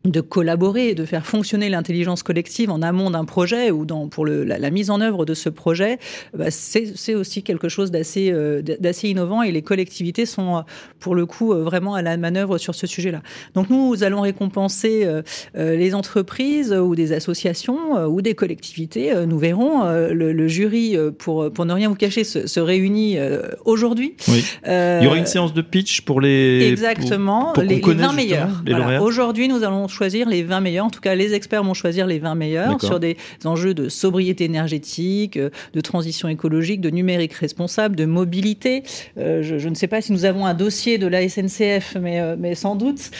de 0.05 0.19
collaborer 0.19 0.89
et 0.89 0.95
de 0.95 1.05
faire 1.05 1.25
fonctionner 1.25 1.69
l'intelligence 1.69 2.23
collective 2.23 2.69
en 2.69 2.81
amont 2.81 3.09
d'un 3.09 3.23
projet 3.23 3.71
ou 3.71 3.85
dans, 3.85 4.09
pour 4.09 4.25
le, 4.25 4.43
la, 4.43 4.69
mise 4.69 4.89
en 4.89 4.99
œuvre 4.99 5.25
de 5.25 5.33
ce 5.33 5.47
projet, 5.47 5.97
bah 6.37 6.51
c'est 6.51 7.15
aussi 7.15 7.41
quelque 7.41 7.69
chose 7.69 7.89
d'assez 7.89 8.31
euh, 8.31 8.61
innovant 9.03 9.43
et 9.43 9.51
les 9.51 9.61
collectivités 9.61 10.25
sont 10.25 10.57
euh, 10.57 10.61
pour 10.99 11.15
le 11.15 11.25
coup 11.25 11.53
euh, 11.53 11.63
vraiment 11.63 11.95
à 11.95 12.01
la 12.01 12.17
manœuvre 12.17 12.57
sur 12.57 12.75
ce 12.75 12.85
sujet-là. 12.85 13.21
Donc 13.55 13.69
nous 13.69 14.03
allons 14.03 14.21
récompenser 14.21 15.07
les 15.55 15.95
entreprises 15.95 16.73
ou 16.73 16.95
des 16.95 17.13
associations 17.13 18.05
ou 18.05 18.21
des 18.21 18.35
collectivités. 18.35 19.13
Nous 19.25 19.37
verrons. 19.37 19.83
Le, 19.83 20.33
le, 20.33 20.47
jury, 20.47 20.97
pour, 21.17 21.51
pour 21.51 21.65
ne 21.65 21.73
rien 21.73 21.89
vous 21.89 21.95
cacher, 21.95 22.23
se, 22.23 22.47
se 22.47 22.59
réunit 22.59 23.17
aujourd'hui. 23.65 24.15
Oui. 24.27 24.43
Il 24.65 25.03
y 25.03 25.07
aura 25.07 25.17
une 25.17 25.25
séance 25.25 25.53
de 25.53 25.61
pitch 25.61 26.01
pour 26.01 26.21
les... 26.21 26.67
Exactement, 26.69 27.53
pour, 27.53 27.63
les, 27.63 27.75
les 27.75 27.93
20 27.93 28.13
meilleurs. 28.13 28.63
Voilà. 28.65 29.01
Aujourd'hui, 29.01 29.47
nous 29.47 29.63
allons 29.63 29.87
choisir 29.93 30.27
les 30.27 30.43
20 30.43 30.60
meilleurs. 30.60 30.86
En 30.86 30.89
tout 30.89 30.99
cas, 30.99 31.15
les 31.15 31.34
experts 31.34 31.63
vont 31.63 31.73
choisir 31.73 32.08
les 32.08 32.19
20 32.19 32.36
meilleurs 32.36 32.82
sur 32.82 32.99
des 32.99 33.17
enjeux 33.45 33.73
de 33.73 33.89
sobriété 33.89 34.43
énergétique, 34.43 35.38
euh, 35.38 35.49
de 35.73 35.82
transition 35.82 36.27
écologique, 36.27 36.82
de 36.82 36.89
numérique 36.89 37.34
responsable, 37.34 37.95
de 37.95 38.06
mobilité. 38.06 38.84
Euh, 39.17 39.41
je, 39.41 39.69
ne 39.69 39.75
sais 39.75 39.88
pas 39.88 40.01
si 40.01 40.12
nous 40.12 40.25
avons 40.25 40.45
un 40.45 40.53
dossier 40.53 40.97
de 40.97 41.08
la 41.08 41.27
SNCF, 41.27 41.97
mais, 42.01 42.19
euh, 42.19 42.36
mais 42.38 42.56
sans 42.56 42.75
doute, 42.75 43.12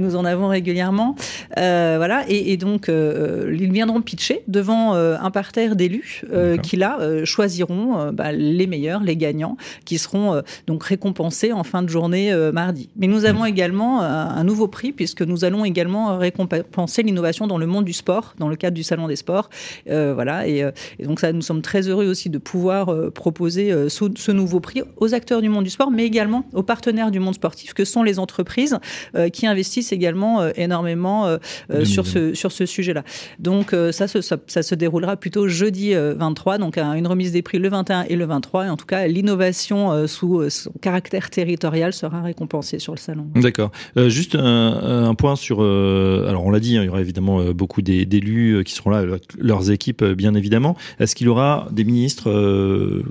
nous 0.00 0.16
en 0.16 0.24
avons 0.24 0.48
régulièrement. 0.48 1.14
voilà. 1.56 2.24
Et, 2.28 2.56
donc, 2.56 2.88
ils 2.88 3.72
viendront 3.72 4.00
pitcher 4.00 4.42
devant 4.48 4.94
un 4.94 5.30
parterre 5.30 5.76
d'élus 5.76 6.22
qui, 6.62 6.76
là, 6.76 6.98
choisiront 7.24 8.10
bah, 8.12 8.32
les 8.32 8.66
meilleurs, 8.66 9.02
les 9.02 9.16
gagnants, 9.16 9.56
qui 9.84 9.98
seront 9.98 10.42
donc 10.66 10.84
récompensés 10.84 11.52
en 11.52 11.64
fin 11.64 11.82
de 11.82 11.88
journée 11.88 12.32
mardi. 12.52 12.88
Mais 12.96 13.06
nous 13.06 13.24
avons 13.24 13.44
mmh. 13.44 13.48
également 13.48 14.02
un 14.02 14.44
nouveau 14.44 14.68
prix, 14.68 14.92
puisque 14.92 15.22
nous 15.22 15.44
allons 15.44 15.64
également 15.64 16.16
récompenser 16.22 17.02
l'innovation 17.02 17.46
dans 17.46 17.58
le 17.58 17.66
monde 17.66 17.84
du 17.84 17.92
sport, 17.92 18.34
dans 18.38 18.48
le 18.48 18.56
cadre 18.56 18.74
du 18.74 18.82
Salon 18.82 19.08
des 19.08 19.16
sports. 19.16 19.50
Euh, 19.90 20.12
voilà, 20.14 20.46
et, 20.46 20.62
euh, 20.62 20.70
et, 20.98 21.04
donc 21.04 21.20
ça, 21.20 21.32
nous 21.32 21.42
sommes 21.42 21.62
très 21.62 21.88
heureux 21.88 22.06
aussi 22.06 22.30
de 22.30 22.38
pouvoir 22.38 22.88
euh, 22.88 23.10
proposer 23.10 23.72
ce, 23.88 24.04
ce, 24.16 24.32
nouveau 24.32 24.60
prix 24.60 24.82
aux 24.96 25.14
acteurs 25.14 25.42
du 25.42 25.48
monde 25.48 25.64
du 25.64 25.70
sport, 25.70 25.90
mais 25.90 26.04
également 26.04 26.46
aux 26.52 26.62
partenaires 26.62 27.10
du 27.10 27.20
monde 27.20 27.34
sportif, 27.34 27.74
que 27.74 27.84
sont 27.84 28.02
les 28.02 28.18
entreprises 28.18 28.78
qui 29.32 29.46
investissent 29.46 29.92
également 29.92 30.46
énormément 30.56 31.36
sur 31.84 32.06
ce, 32.06 32.34
sur 32.34 32.52
ce 32.52 32.66
sujet-là. 32.66 33.02
Donc 33.38 33.74
ça, 33.90 34.08
ça, 34.08 34.20
ça, 34.46 34.62
se 34.62 34.74
déroulera 34.74 35.16
plutôt 35.16 35.48
jeudi 35.48 35.94
23, 35.94 36.58
donc 36.58 36.78
une 36.78 37.06
remise 37.06 37.32
des 37.32 37.42
prix 37.42 37.58
le 37.58 37.68
21 37.68 38.04
et 38.08 38.16
le 38.16 38.24
23, 38.24 38.66
et 38.66 38.68
en 38.70 38.76
tout 38.76 38.86
cas 38.86 39.06
l'innovation 39.06 40.06
sous 40.06 40.48
son 40.48 40.72
caractère 40.80 41.30
territorial 41.30 41.92
sera 41.92 42.22
récompensée 42.22 42.78
sur 42.78 42.94
le 42.94 42.98
salon. 42.98 43.26
D'accord. 43.34 43.70
juste 43.96 44.34
un, 44.34 45.08
un, 45.08 45.14
point 45.14 45.36
sur 45.36 45.62
euh, 45.62 46.11
alors 46.28 46.44
on 46.44 46.50
l'a 46.50 46.60
dit, 46.60 46.76
hein, 46.76 46.82
il 46.82 46.86
y 46.86 46.88
aura 46.88 47.00
évidemment 47.00 47.40
euh, 47.40 47.52
beaucoup 47.52 47.82
d'élus 47.82 48.56
euh, 48.56 48.62
qui 48.62 48.74
seront 48.74 48.90
là, 48.90 49.04
leurs 49.38 49.70
équipes 49.70 50.04
bien 50.04 50.34
évidemment. 50.34 50.76
Est-ce 51.00 51.14
qu'il 51.14 51.26
y 51.26 51.30
aura 51.30 51.68
des 51.70 51.84
ministres 51.84 52.28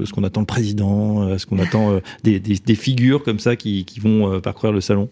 Est-ce 0.01 0.11
qu'on 0.13 0.23
attend 0.23 0.41
le 0.41 0.45
président 0.45 1.33
Est-ce 1.33 1.45
qu'on 1.45 1.59
attend 1.59 1.99
des, 2.23 2.75
figures 2.75 3.23
comme 3.23 3.39
ça 3.39 3.55
qui, 3.55 3.85
vont 4.01 4.39
parcourir 4.41 4.73
le 4.73 4.81
salon? 4.81 5.09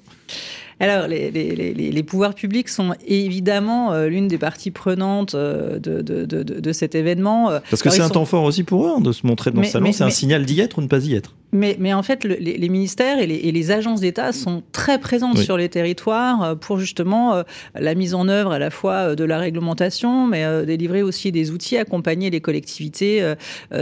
Alors, 0.79 1.07
les, 1.07 2.03
pouvoirs 2.03 2.33
publics 2.33 2.69
sont 2.69 2.93
évidemment 3.05 4.05
l'une 4.05 4.27
des 4.27 4.37
parties 4.37 4.71
prenantes 4.71 5.35
de, 5.35 6.71
cet 6.71 6.95
événement. 6.95 7.51
Parce 7.69 7.81
que 7.81 7.89
c'est 7.89 8.01
un 8.01 8.09
temps 8.09 8.25
fort 8.25 8.43
aussi 8.43 8.63
pour 8.63 8.85
eux 8.85 8.91
hein, 8.97 9.01
de 9.01 9.11
se 9.11 9.25
montrer 9.25 9.51
dans 9.51 9.61
le 9.61 9.67
salon. 9.67 9.91
C'est 9.91 10.03
un 10.03 10.09
signal 10.09 10.45
d'y 10.45 10.59
être 10.61 10.77
ou 10.77 10.81
ne 10.81 10.87
pas 10.87 11.05
y 11.05 11.15
être? 11.15 11.35
Mais, 11.51 11.75
mais, 11.79 11.93
en 11.93 12.03
fait, 12.03 12.23
les, 12.23 12.69
ministères 12.69 13.19
et 13.19 13.25
les, 13.25 13.35
et 13.35 13.51
les 13.51 13.71
agences 13.71 14.01
d'État 14.01 14.31
sont 14.33 14.61
très 14.71 14.99
présentes 14.99 15.39
sur 15.39 15.57
les 15.57 15.69
territoires 15.69 16.43
euh, 16.43 16.55
pour 16.55 16.79
justement 16.79 17.33
euh, 17.33 17.43
la 17.73 17.95
mise 17.95 18.13
en 18.13 18.27
œuvre 18.27 18.51
à 18.51 18.59
la 18.59 18.69
fois 18.69 18.93
euh, 18.93 19.15
de 19.15 19.23
la 19.23 19.39
réglementation, 19.39 20.27
mais 20.27 20.65
délivrer 20.65 21.01
aussi 21.01 21.31
des 21.31 21.51
outils, 21.51 21.77
accompagner 21.77 22.29
les 22.29 22.41
collectivités 22.41 23.33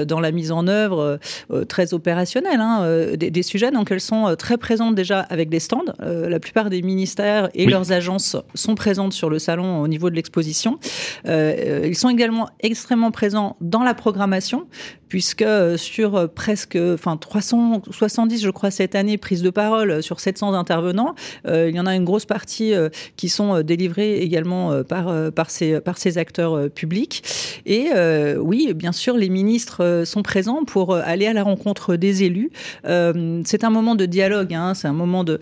dans 0.05 0.19
la 0.19 0.31
mise 0.31 0.51
en 0.51 0.67
œuvre 0.67 1.19
très 1.67 1.93
opérationnelle 1.93 2.59
hein, 2.59 3.15
des, 3.15 3.31
des, 3.31 3.43
sujets. 3.43 3.71
Donc 3.71 3.91
elles 3.91 4.01
sont 4.01 4.35
très 4.37 4.57
présentes 4.57 4.95
déjà 4.95 5.19
avec 5.21 5.49
des 5.49 5.59
stands. 5.59 5.93
la 5.99 6.39
plupart 6.39 6.69
des 6.69 6.81
ministères 6.81 7.49
et 7.53 7.65
leurs 7.65 7.91
agences 7.91 8.35
sont 8.53 8.75
présentes 8.75 9.13
sur 9.13 9.29
le 9.29 9.39
salon 9.39 9.81
au 9.81 9.87
niveau 9.87 10.09
de 10.09 10.15
l'exposition. 10.15 10.79
ils 11.25 11.95
sont 11.95 12.09
également 12.09 12.49
extrêmement 12.61 13.11
présents 13.11 13.55
dans 13.61 13.83
la 13.83 13.93
programmation, 13.93 14.67
puisque 15.07 15.45
sur 15.77 16.29
presque 16.33 16.77
enfin 16.93 17.17
300 17.17 17.56
70, 17.89 18.41
je 18.41 18.49
crois, 18.49 18.71
cette 18.71 18.95
année, 18.95 19.17
prise 19.17 19.41
de 19.41 19.49
parole 19.49 20.01
sur 20.03 20.19
700 20.19 20.53
intervenants. 20.53 21.15
Euh, 21.47 21.69
il 21.69 21.75
y 21.75 21.79
en 21.79 21.85
a 21.85 21.95
une 21.95 22.05
grosse 22.05 22.25
partie 22.25 22.73
euh, 22.73 22.89
qui 23.15 23.29
sont 23.29 23.55
euh, 23.55 23.63
délivrés 23.63 24.17
également 24.17 24.83
par, 24.83 25.31
par, 25.31 25.49
ces, 25.49 25.79
par 25.79 25.97
ces 25.97 26.17
acteurs 26.17 26.69
publics. 26.69 27.23
Et 27.65 27.89
oui, 28.39 28.73
bien 28.73 28.91
sûr, 28.91 29.17
les 29.17 29.29
ministres 29.29 30.03
sont 30.05 30.23
présents 30.23 30.63
pour 30.65 30.95
aller 30.95 31.27
à 31.27 31.33
la 31.33 31.43
rencontre 31.43 31.95
des 31.95 32.23
élus. 32.23 32.51
c'est 32.83 33.63
un 33.63 33.69
moment 33.69 33.95
de 33.95 34.05
dialogue, 34.05 34.53
hein, 34.53 34.73
c'est 34.73 34.87
un 34.87 34.93
moment 34.93 35.23
de, 35.23 35.39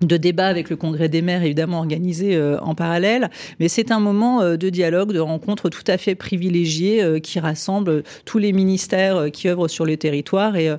de 0.00 0.16
débat 0.16 0.46
avec 0.46 0.70
le 0.70 0.76
congrès 0.76 1.08
des 1.08 1.20
maires 1.20 1.42
évidemment 1.42 1.78
organisé 1.78 2.34
euh, 2.34 2.58
en 2.60 2.74
parallèle, 2.74 3.30
mais 3.58 3.68
c'est 3.68 3.90
un 3.90 4.00
moment 4.00 4.40
euh, 4.40 4.56
de 4.56 4.70
dialogue, 4.70 5.12
de 5.12 5.20
rencontre 5.20 5.68
tout 5.68 5.84
à 5.86 5.98
fait 5.98 6.14
privilégié 6.14 7.02
euh, 7.02 7.18
qui 7.18 7.38
rassemble 7.38 8.02
tous 8.24 8.38
les 8.38 8.52
ministères 8.52 9.30
qui 9.30 9.48
œuvrent 9.48 9.68
sur 9.68 9.84
les 9.84 9.96
territoires 9.96 10.56
et, 10.56 10.70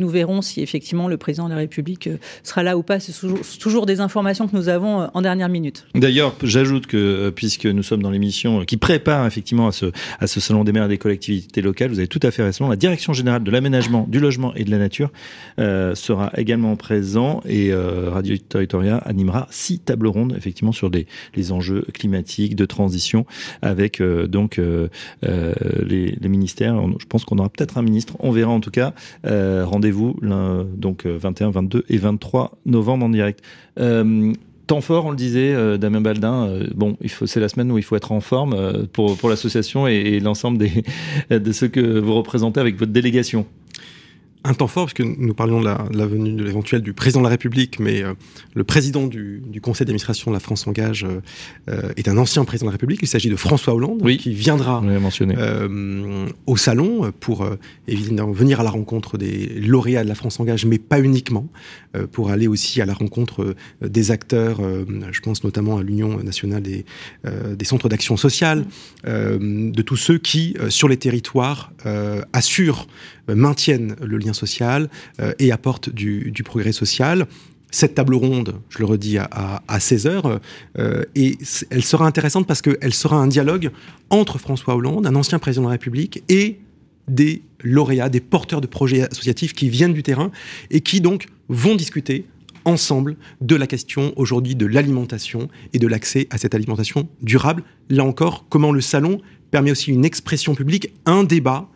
nous 0.00 0.08
verrons 0.08 0.40
si 0.40 0.62
effectivement 0.62 1.08
le 1.08 1.18
président 1.18 1.44
de 1.44 1.50
la 1.50 1.58
République 1.58 2.08
sera 2.42 2.62
là 2.62 2.78
ou 2.78 2.82
pas. 2.82 3.00
C'est 3.00 3.12
toujours, 3.58 3.84
des 3.84 4.00
informations 4.00 4.48
que 4.48 4.56
nous 4.56 4.70
avons 4.70 5.08
en 5.12 5.22
dernière 5.22 5.50
minute. 5.50 5.86
D'ailleurs, 5.94 6.34
j'ajoute 6.42 6.86
que 6.86 7.30
puisque 7.30 7.66
nous 7.66 7.82
sommes 7.82 8.02
dans 8.02 8.10
l'émission 8.10 8.64
qui 8.64 8.78
prépare 8.78 9.26
effectivement 9.26 9.66
à 9.66 9.72
ce, 9.72 9.86
à 10.20 10.26
ce 10.26 10.40
salon 10.40 10.64
des 10.64 10.72
maires 10.72 10.86
et 10.86 10.88
des 10.88 10.98
collectivités 10.98 11.60
locales, 11.60 11.90
vous 11.90 11.98
avez 11.98 12.08
tout 12.08 12.20
à 12.22 12.30
fait 12.30 12.42
raison, 12.42 12.68
la 12.68 12.76
direction 12.76 13.12
générale 13.12 13.42
de 13.42 13.50
l'aménagement, 13.50 14.06
du 14.08 14.20
logement 14.20 14.54
et 14.54 14.64
de 14.64 14.70
la 14.70 14.78
nature 14.78 15.10
sera 15.58 16.32
également 16.36 16.76
présent 16.76 17.42
et 17.46 17.74
Radio 17.74 18.36
animera 18.74 19.46
six 19.50 19.78
tables 19.78 20.06
rondes 20.06 20.34
effectivement 20.36 20.72
sur 20.72 20.90
les, 20.90 21.06
les 21.34 21.52
enjeux 21.52 21.84
climatiques 21.92 22.56
de 22.56 22.64
transition 22.64 23.26
avec 23.62 24.00
euh, 24.00 24.26
donc 24.26 24.58
euh, 24.58 24.88
euh, 25.24 25.52
les, 25.84 26.16
ministères. 26.28 26.80
Je 26.98 27.06
pense 27.06 27.24
qu'on 27.24 27.38
aura 27.38 27.48
peut-être 27.48 27.76
un 27.76 27.82
ministre. 27.82 28.14
On 28.20 28.30
verra 28.30 28.52
en 28.52 28.60
tout 28.60 28.70
cas. 28.70 28.94
Rendez-vous 29.24 30.16
donc 30.22 31.06
21, 31.06 31.50
22 31.50 31.84
et 31.88 31.96
23 31.96 32.58
novembre 32.66 33.06
en 33.06 33.08
direct 33.08 33.42
temps 34.66 34.80
fort, 34.80 35.06
on 35.06 35.10
le 35.10 35.16
disait, 35.16 35.78
Damien 35.78 36.00
Baldin. 36.00 36.60
bon, 36.76 36.96
c'est 37.26 37.40
la 37.40 37.48
semaine 37.48 37.72
où 37.72 37.78
il 37.78 37.82
faut 37.82 37.96
être 37.96 38.12
en 38.12 38.20
forme 38.20 38.86
pour, 38.92 39.16
pour 39.16 39.28
l'association 39.28 39.88
et, 39.88 39.94
et 39.94 40.20
l'ensemble 40.20 40.58
de 41.30 41.52
ceux 41.52 41.66
que 41.66 41.98
vous 41.98 42.14
représentez 42.14 42.60
avec 42.60 42.76
votre 42.76 42.92
délégation 42.92 43.46
un 44.44 44.54
temps 44.54 44.68
fort, 44.68 44.86
puisque 44.86 45.06
nous 45.18 45.34
parlions 45.34 45.60
de 45.60 45.66
la, 45.66 45.86
de 45.90 45.98
la 45.98 46.06
venue 46.06 46.32
de 46.32 46.44
l'éventuel 46.44 46.80
du 46.80 46.94
président 46.94 47.20
de 47.20 47.24
la 47.24 47.30
République, 47.30 47.78
mais 47.78 48.02
euh, 48.02 48.14
le 48.54 48.64
président 48.64 49.06
du, 49.06 49.42
du 49.46 49.60
conseil 49.60 49.86
d'administration 49.86 50.30
de 50.30 50.36
la 50.36 50.40
France 50.40 50.66
Engage 50.66 51.04
euh, 51.04 51.20
euh, 51.68 51.92
est 51.96 52.08
un 52.08 52.16
ancien 52.16 52.44
président 52.44 52.66
de 52.66 52.70
la 52.70 52.74
République. 52.74 53.00
Il 53.02 53.08
s'agit 53.08 53.28
de 53.28 53.36
François 53.36 53.74
Hollande, 53.74 54.02
qui 54.18 54.32
viendra 54.32 54.82
au 56.46 56.56
salon 56.56 57.12
pour 57.20 57.46
évidemment 57.86 58.32
venir 58.32 58.60
à 58.60 58.64
la 58.64 58.70
rencontre 58.70 59.18
des 59.18 59.46
lauréats 59.60 60.04
de 60.04 60.08
la 60.08 60.14
France 60.14 60.40
Engage, 60.40 60.64
mais 60.64 60.78
pas 60.78 61.00
uniquement, 61.00 61.48
pour 62.12 62.30
aller 62.30 62.46
aussi 62.46 62.80
à 62.80 62.86
la 62.86 62.94
rencontre 62.94 63.54
des 63.82 64.10
acteurs, 64.10 64.60
je 65.10 65.20
pense 65.20 65.44
notamment 65.44 65.78
à 65.78 65.82
l'Union 65.82 66.22
nationale 66.22 66.62
des, 66.62 66.84
des 67.24 67.64
centres 67.64 67.88
d'action 67.88 68.16
sociale, 68.16 68.64
de 69.04 69.82
tous 69.82 69.96
ceux 69.96 70.18
qui, 70.18 70.56
sur 70.68 70.88
les 70.88 70.96
territoires, 70.96 71.72
assurent 72.32 72.86
maintiennent 73.34 73.96
le 74.02 74.18
lien 74.18 74.29
social 74.32 74.88
euh, 75.20 75.32
et 75.38 75.52
apportent 75.52 75.90
du, 75.90 76.32
progrès 76.44 76.72
social 76.72 77.26
cette 77.72 77.94
table 77.94 78.16
ronde, 78.16 78.54
je 78.68 78.78
le 78.80 78.84
redis, 78.84 79.18
à, 79.18 79.78
16 79.78 80.06
heures, 80.08 80.40
euh, 80.76 81.04
et 81.14 81.38
elle 81.70 81.84
sera 81.84 82.04
intéressante 82.04 82.46
parce 82.48 82.62
qu'elle 82.62 82.92
sera 82.92 83.16
un 83.16 83.28
dialogue 83.28 83.70
entre 84.10 84.38
François 84.38 84.74
Hollande, 84.74 85.06
un 85.06 85.14
ancien 85.14 85.38
président 85.38 85.62
de 85.62 85.66
la 85.68 85.72
République, 85.72 86.24
et 86.28 86.58
des 87.06 87.42
lauréats, 87.62 88.08
des 88.08 88.20
porteurs 88.20 88.60
de 88.60 88.66
projets 88.66 89.02
associatifs 89.02 89.52
qui 89.52 89.68
viennent 89.68 89.92
du 89.92 90.02
terrain 90.02 90.32
et 90.70 90.80
qui 90.80 91.00
donc 91.00 91.28
vont 91.48 91.76
discuter 91.76 92.26
ensemble 92.64 93.16
de 93.40 93.56
la 93.56 93.66
question 93.66 94.12
aujourd'hui 94.16 94.54
de 94.54 94.66
l'alimentation 94.66 95.48
et 95.72 95.78
de 95.78 95.86
l'accès 95.86 96.26
à 96.30 96.38
cette 96.38 96.54
alimentation 96.54 97.08
durable. 97.22 97.62
Là 97.88 98.04
encore, 98.04 98.46
comment 98.48 98.72
le 98.72 98.80
salon 98.80 99.20
permet 99.50 99.70
aussi 99.70 99.90
une 99.90 100.04
expression 100.04 100.54
publique, 100.54 100.92
un 101.06 101.24
débat 101.24 101.68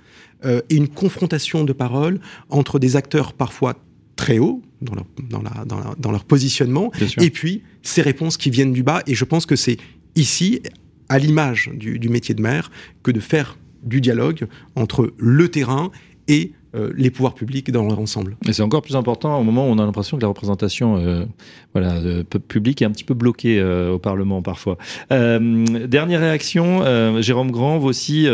euh, 0.45 0.61
et 0.71 0.77
une 0.77 0.89
confrontation 0.89 1.65
de 1.65 1.73
paroles 1.73 2.21
entre 2.51 2.79
des 2.79 2.97
acteurs 2.97 3.33
parfois 3.33 3.75
très 4.17 4.39
hauts 4.39 4.63
dans 4.81 4.95
leur, 4.95 5.07
dans 5.29 5.43
la, 5.43 5.65
dans 5.65 5.95
dans 5.99 6.13
leur 6.13 6.25
positionnement, 6.25 6.93
et 7.21 7.31
puis 7.31 7.63
ces 7.83 8.03
réponses 8.03 8.37
qui 8.37 8.51
viennent 8.51 8.73
du 8.73 8.83
bas. 8.83 9.03
Et 9.07 9.15
je 9.15 9.25
pense 9.25 9.47
que 9.47 9.57
c'est 9.57 9.79
ici, 10.15 10.61
à 11.09 11.19
l'image 11.19 11.71
du, 11.75 11.99
du 11.99 12.09
métier 12.09 12.35
de 12.35 12.43
maire, 12.43 12.71
que 13.03 13.11
de 13.11 13.21
faire 13.21 13.59
du 13.83 14.01
dialogue 14.01 14.47
entre 14.77 15.13
le 15.19 15.49
terrain 15.49 15.91
et 16.29 16.53
les 16.97 17.11
pouvoirs 17.11 17.35
publics 17.35 17.71
dans 17.71 17.85
leur 17.87 17.99
ensemble. 17.99 18.37
Et 18.49 18.53
c'est 18.53 18.63
encore 18.63 18.83
plus 18.83 18.97
important 18.97 19.39
au 19.39 19.43
moment 19.45 19.69
où 19.69 19.71
on 19.71 19.79
a 19.79 19.85
l'impression 19.85 20.17
que 20.17 20.23
la 20.23 20.29
représentation 20.29 20.97
euh, 20.97 21.25
voilà, 21.73 22.01
publique 22.49 22.83
est 22.83 22.85
un 22.85 22.91
petit 22.91 23.05
peu 23.05 23.15
bloquée 23.15 23.59
euh, 23.59 23.93
au 23.93 23.99
Parlement 23.99 24.43
parfois. 24.43 24.77
dernière 25.11 26.21
réaction, 26.21 26.83
Jérôme 27.21 27.51
Grand, 27.51 27.79
vous 27.79 27.89
aussi, 27.89 28.27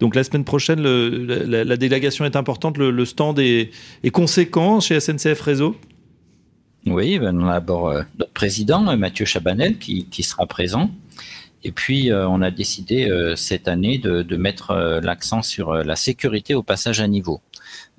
donc 0.00 0.14
la 0.14 0.24
semaine 0.24 0.44
prochaine, 0.44 0.82
le, 0.82 1.08
la, 1.46 1.76
délégation 1.76 2.24
est 2.24 2.36
importante, 2.36 2.78
le, 2.78 3.04
stand 3.04 3.38
est, 3.38 3.70
est, 4.02 4.10
conséquent 4.10 4.80
chez 4.80 4.98
SNCF 5.00 5.40
Réseau? 5.40 5.76
Oui, 6.86 7.18
ben, 7.18 7.40
on 7.40 7.48
a 7.48 7.54
d'abord 7.54 7.92
notre 8.18 8.32
président, 8.32 8.96
Mathieu 8.96 9.24
Chabanel, 9.24 9.78
qui, 9.78 10.06
qui 10.06 10.22
sera 10.22 10.46
présent. 10.46 10.90
Et 11.62 11.72
puis, 11.72 12.10
on 12.12 12.42
a 12.42 12.50
décidé 12.50 13.10
cette 13.36 13.68
année 13.68 13.98
de, 13.98 14.22
de 14.22 14.36
mettre 14.36 15.00
l'accent 15.02 15.42
sur 15.42 15.72
la 15.74 15.96
sécurité 15.96 16.54
au 16.54 16.62
passage 16.62 17.00
à 17.00 17.08
niveau. 17.08 17.40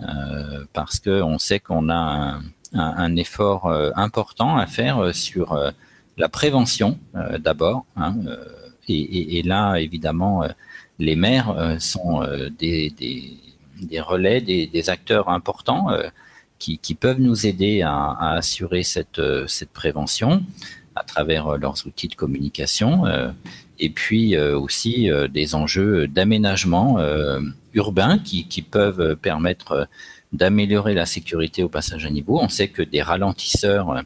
Euh, 0.02 0.66
parce 0.74 1.00
qu'on 1.00 1.38
sait 1.40 1.60
qu'on 1.62 1.90
a 1.90 2.40
un, 2.74 3.16
effort 3.16 3.68
euh, 3.68 3.92
important 3.96 4.58
à 4.58 4.68
faire 4.68 5.00
euh, 5.00 5.14
sur 5.14 5.58
la 6.18 6.30
prévention 6.30 7.00
d'abord. 7.40 7.86
Hein, 7.96 8.16
et, 8.88 9.42
là, 9.44 9.76
évidemment, 9.78 10.44
les 11.00 11.16
maires 11.16 11.78
sont 11.80 12.24
des, 12.60 12.94
relais, 14.00 14.42
des, 14.42 14.90
acteurs 14.90 15.28
importants 15.30 15.88
qui, 16.60 16.96
peuvent 16.96 17.20
nous 17.20 17.48
aider 17.48 17.82
à, 17.82 18.16
assurer 18.36 18.84
cette 18.84 19.20
prévention 19.74 20.44
à 20.96 21.04
travers 21.04 21.58
leurs 21.58 21.86
outils 21.86 22.08
de 22.08 22.16
communication 22.16 23.04
et 23.80 23.90
puis 23.90 24.38
aussi 24.38 25.10
des 25.34 25.56
enjeux 25.56 26.08
d'aménagement 26.08 26.98
urbains 27.76 28.18
qui, 28.18 28.48
qui 28.48 28.62
peuvent 28.62 29.16
permettre 29.16 29.88
d'améliorer 30.36 30.94
la 30.94 31.06
sécurité 31.06 31.64
au 31.64 31.70
passage 31.70 32.06
à 32.06 32.10
niveau. 32.10 32.40
On 32.40 32.50
sait 32.50 32.68
que 32.68 32.82
des 32.82 33.02
ralentisseurs 33.02 34.04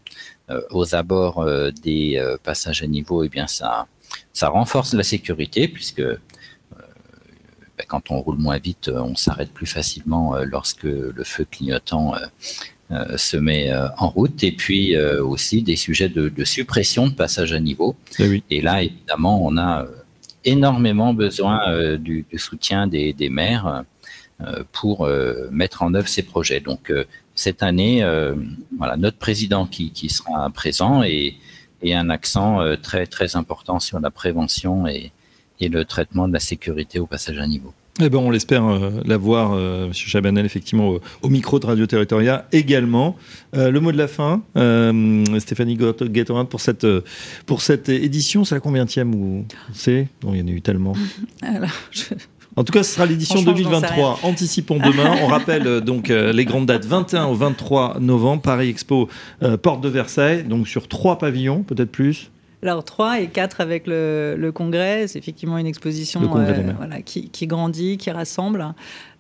euh, 0.50 0.62
aux 0.72 0.96
abords 0.96 1.40
euh, 1.40 1.72
des 1.72 2.18
euh, 2.18 2.38
passages 2.42 2.84
à 2.84 2.88
niveau, 2.88 3.24
eh 3.24 3.30
bien 3.30 3.48
ça, 3.48 3.88
ça 4.34 4.50
renforce 4.50 4.94
la 4.94 5.04
sécurité 5.04 5.68
puisque 5.68 6.02
ben, 6.02 7.86
quand 7.88 8.12
on 8.12 8.20
roule 8.22 8.38
moins 8.38 8.58
vite, 8.58 8.90
on 8.90 9.16
s'arrête 9.16 9.52
plus 9.52 9.66
facilement 9.66 10.36
lorsque 10.44 10.84
le 10.84 11.24
feu 11.24 11.46
clignotant 11.50 12.14
se 13.16 13.38
met 13.38 13.72
en 13.98 14.10
route. 14.10 14.44
Et 14.44 14.52
puis 14.52 14.98
aussi 14.98 15.62
des 15.62 15.78
sujets 15.78 16.10
de, 16.10 16.44
suppression 16.44 17.08
de 17.08 17.14
passage 17.14 17.54
à 17.54 17.60
niveau. 17.62 17.96
Eh 18.20 18.44
Et 18.50 18.62
là, 18.62 18.84
évidemment, 18.84 19.42
on 19.46 19.58
a 19.58 19.86
énormément 20.46 21.14
besoin 21.14 21.98
du, 21.98 22.26
soutien 22.38 22.88
des, 22.88 23.14
des 23.14 23.30
maires 23.30 23.84
euh, 24.42 24.64
pour 24.72 25.06
euh, 25.06 25.50
mettre 25.52 25.84
en 25.84 25.94
œuvre 25.94 26.08
ces 26.08 26.24
projets. 26.24 26.62
Donc 26.62 26.92
euh, 26.92 27.04
cette 27.36 27.62
année, 27.62 28.06
voilà, 28.78 28.96
notre 28.96 29.18
président 29.18 29.66
qui, 29.66 29.92
sera 30.10 30.50
présent 30.50 31.04
et, 31.04 31.36
un 31.84 32.10
accent 32.10 32.60
très 32.82 33.06
très 33.06 33.38
important 33.38 33.80
sur 33.80 34.02
la 34.02 34.12
prévention 34.12 34.86
et 34.88 35.12
le 35.62 35.84
traitement 35.86 36.28
de 36.28 36.34
la 36.34 36.42
sécurité 36.42 37.00
au 37.00 37.06
passage 37.06 37.38
à 37.38 37.48
niveau. 37.48 37.74
Eh 38.02 38.10
ben, 38.10 38.18
on 38.20 38.30
l'espère 38.30 38.64
l'avoir, 39.06 39.52
euh, 39.54 39.88
M. 39.88 39.94
Chabanel, 39.94 40.46
effectivement, 40.46 40.96
au, 41.22 41.30
micro 41.30 41.60
de 41.60 41.66
Radio 41.66 41.86
Territoria 41.86 42.48
également. 42.52 43.16
le 43.54 43.78
mot 43.80 43.92
de 43.92 43.98
la 43.98 44.08
fin, 44.08 44.42
Stéphanie 45.40 45.78
Gaetorin, 45.78 46.46
pour 46.46 46.62
cette, 46.62 46.88
pour 47.46 47.62
cette 47.62 47.90
édition, 47.90 48.46
c'est 48.46 48.56
la 48.56 48.62
combien 48.62 48.86
ou 49.14 49.46
c'est 49.74 50.08
Bon, 50.22 50.34
il 50.34 50.40
y 50.40 50.44
en 50.44 50.48
a 50.48 50.52
eu 50.52 50.62
tellement. 50.62 50.94
Alors, 51.42 51.70
je 51.92 52.04
En 52.56 52.64
tout 52.64 52.74
cas, 52.74 52.84
ce 52.84 52.94
sera 52.94 53.06
l'édition 53.06 53.42
2023. 53.42 54.20
Anticipons 54.24 54.78
demain. 54.78 55.16
On 55.22 55.28
rappelle 55.28 55.68
euh, 55.68 55.82
donc 55.82 56.10
euh, 56.10 56.34
les 56.34 56.46
grandes 56.46 56.66
dates 56.66 56.86
21 56.86 57.28
au 57.28 57.34
23 57.34 58.00
novembre, 58.00 58.42
Paris 58.42 58.70
Expo, 58.70 59.08
euh, 59.44 59.58
porte 59.58 59.82
de 59.82 59.90
Versailles, 59.90 60.44
donc 60.44 60.68
sur 60.68 60.88
trois 60.88 61.18
pavillons, 61.18 61.64
peut-être 61.64 61.92
plus. 61.92 62.32
Alors 62.62 62.84
trois 62.84 63.22
et 63.22 63.28
quatre 63.28 63.62
avec 63.62 63.84
le, 63.88 64.52
congrès, 64.54 65.08
c'est 65.08 65.20
effectivement 65.20 65.58
une 65.58 65.66
exposition 65.66 66.22
voilà, 66.22 67.02
qui, 67.02 67.48
grandit, 67.48 67.98
qui 67.98 68.12
rassemble, 68.12 68.74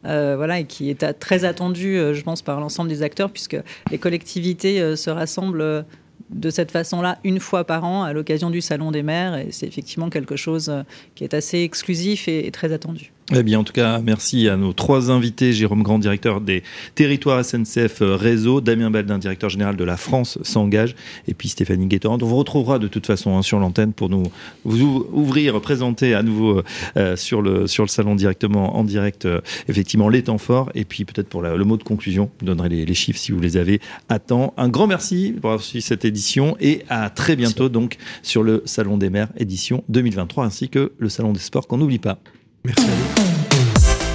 voilà, 0.04 0.60
et 0.60 0.66
qui 0.66 0.90
est 0.90 1.20
très 1.20 1.46
attendue, 1.46 1.98
je 2.14 2.22
pense, 2.22 2.42
par 2.42 2.60
l'ensemble 2.60 2.90
des 2.90 3.02
acteurs, 3.02 3.32
puisque 3.32 3.58
les 3.92 3.98
collectivités 3.98 4.96
se 4.98 5.10
rassemblent 5.10 5.86
de 6.30 6.50
cette 6.50 6.72
façon-là 6.72 7.18
une 7.24 7.40
fois 7.40 7.64
par 7.64 7.86
an 7.86 8.04
à 8.04 8.14
l'occasion 8.14 8.50
du 8.50 8.62
Salon 8.62 8.92
des 8.92 9.04
maires. 9.04 9.38
Et 9.38 9.52
c'est 9.52 9.68
effectivement 9.68 10.10
quelque 10.10 10.36
chose 10.36 10.72
qui 11.16 11.24
est 11.24 11.34
assez 11.34 11.60
exclusif 11.60 12.28
et 12.28 12.52
très 12.52 12.74
attendu. 12.74 13.14
Eh 13.32 13.44
bien, 13.44 13.60
en 13.60 13.64
tout 13.64 13.74
cas, 13.74 14.00
merci 14.00 14.50
à 14.50 14.58
nos 14.58 14.74
trois 14.74 15.12
invités. 15.12 15.54
Jérôme 15.54 15.84
Grand, 15.84 16.00
directeur 16.00 16.42
des 16.42 16.64
territoires 16.96 17.46
SNCF 17.46 18.00
Réseau, 18.02 18.60
Damien 18.60 18.90
Baldin, 18.90 19.20
directeur 19.20 19.52
général 19.52 19.76
de 19.76 19.84
la 19.84 19.98
France 19.98 20.40
s'engage, 20.42 20.96
et 21.28 21.36
puis 21.36 21.48
Stéphanie 21.48 21.86
Guettorand. 21.86 22.18
On 22.20 22.26
vous 22.26 22.38
retrouvera 22.38 22.80
de 22.80 22.88
toute 22.88 23.06
façon 23.06 23.38
hein, 23.38 23.44
sur 23.44 23.60
l'antenne 23.60 23.94
pour 23.94 24.10
nous 24.10 24.24
vous 24.64 25.08
ouvrir, 25.14 25.62
présenter 25.62 26.16
à 26.16 26.24
nouveau 26.24 26.64
euh, 26.98 27.16
sur, 27.16 27.44
le, 27.44 27.68
sur 27.68 27.84
le 27.84 27.90
salon 27.90 28.16
directement, 28.16 28.76
en 28.78 28.84
direct, 28.84 29.26
euh, 29.26 29.42
effectivement, 29.68 30.10
les 30.10 30.24
temps 30.24 30.40
forts. 30.40 30.72
Et 30.74 30.84
puis 30.84 31.06
peut-être 31.06 31.30
pour 31.30 31.44
le 31.44 31.64
mot 31.66 31.78
de 31.78 31.84
conclusion, 31.84 32.32
vous 32.40 32.48
donnerez 32.48 32.70
les, 32.70 32.94
chiffres 32.96 33.20
si 33.20 33.32
vous 33.32 33.40
les 33.40 33.58
avez 33.58 33.80
à 34.10 34.18
temps. 34.18 34.56
Un 34.58 34.70
grand 34.70 34.88
merci 34.88 35.36
pour 35.40 35.52
avoir 35.52 35.64
suivi 35.64 35.84
cette 35.84 36.04
édition 36.04 36.58
et 36.60 36.82
à 36.90 37.12
très 37.12 37.36
bientôt 37.36 37.70
donc 37.70 37.98
sur 38.24 38.42
le 38.42 38.64
Salon 38.66 38.98
des 38.98 39.12
maires 39.12 39.30
édition 39.38 39.84
2023 39.90 40.46
ainsi 40.46 40.68
que 40.70 40.94
le 40.98 41.10
Salon 41.10 41.32
des 41.32 41.40
sports 41.40 41.68
qu'on 41.68 41.78
n'oublie 41.78 42.00
pas. 42.00 42.18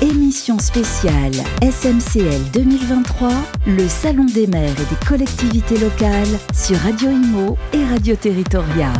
Émission 0.02 0.58
spéciale 0.58 1.32
SMCL 1.62 2.50
2023, 2.52 3.30
le 3.66 3.88
Salon 3.88 4.26
des 4.26 4.46
maires 4.46 4.70
et 4.70 4.94
des 4.94 5.06
collectivités 5.06 5.78
locales 5.78 6.26
sur 6.52 6.76
Radio 6.78 7.10
Imo 7.10 7.56
et 7.72 7.84
Radio 7.84 8.14
Territoria. 8.16 8.92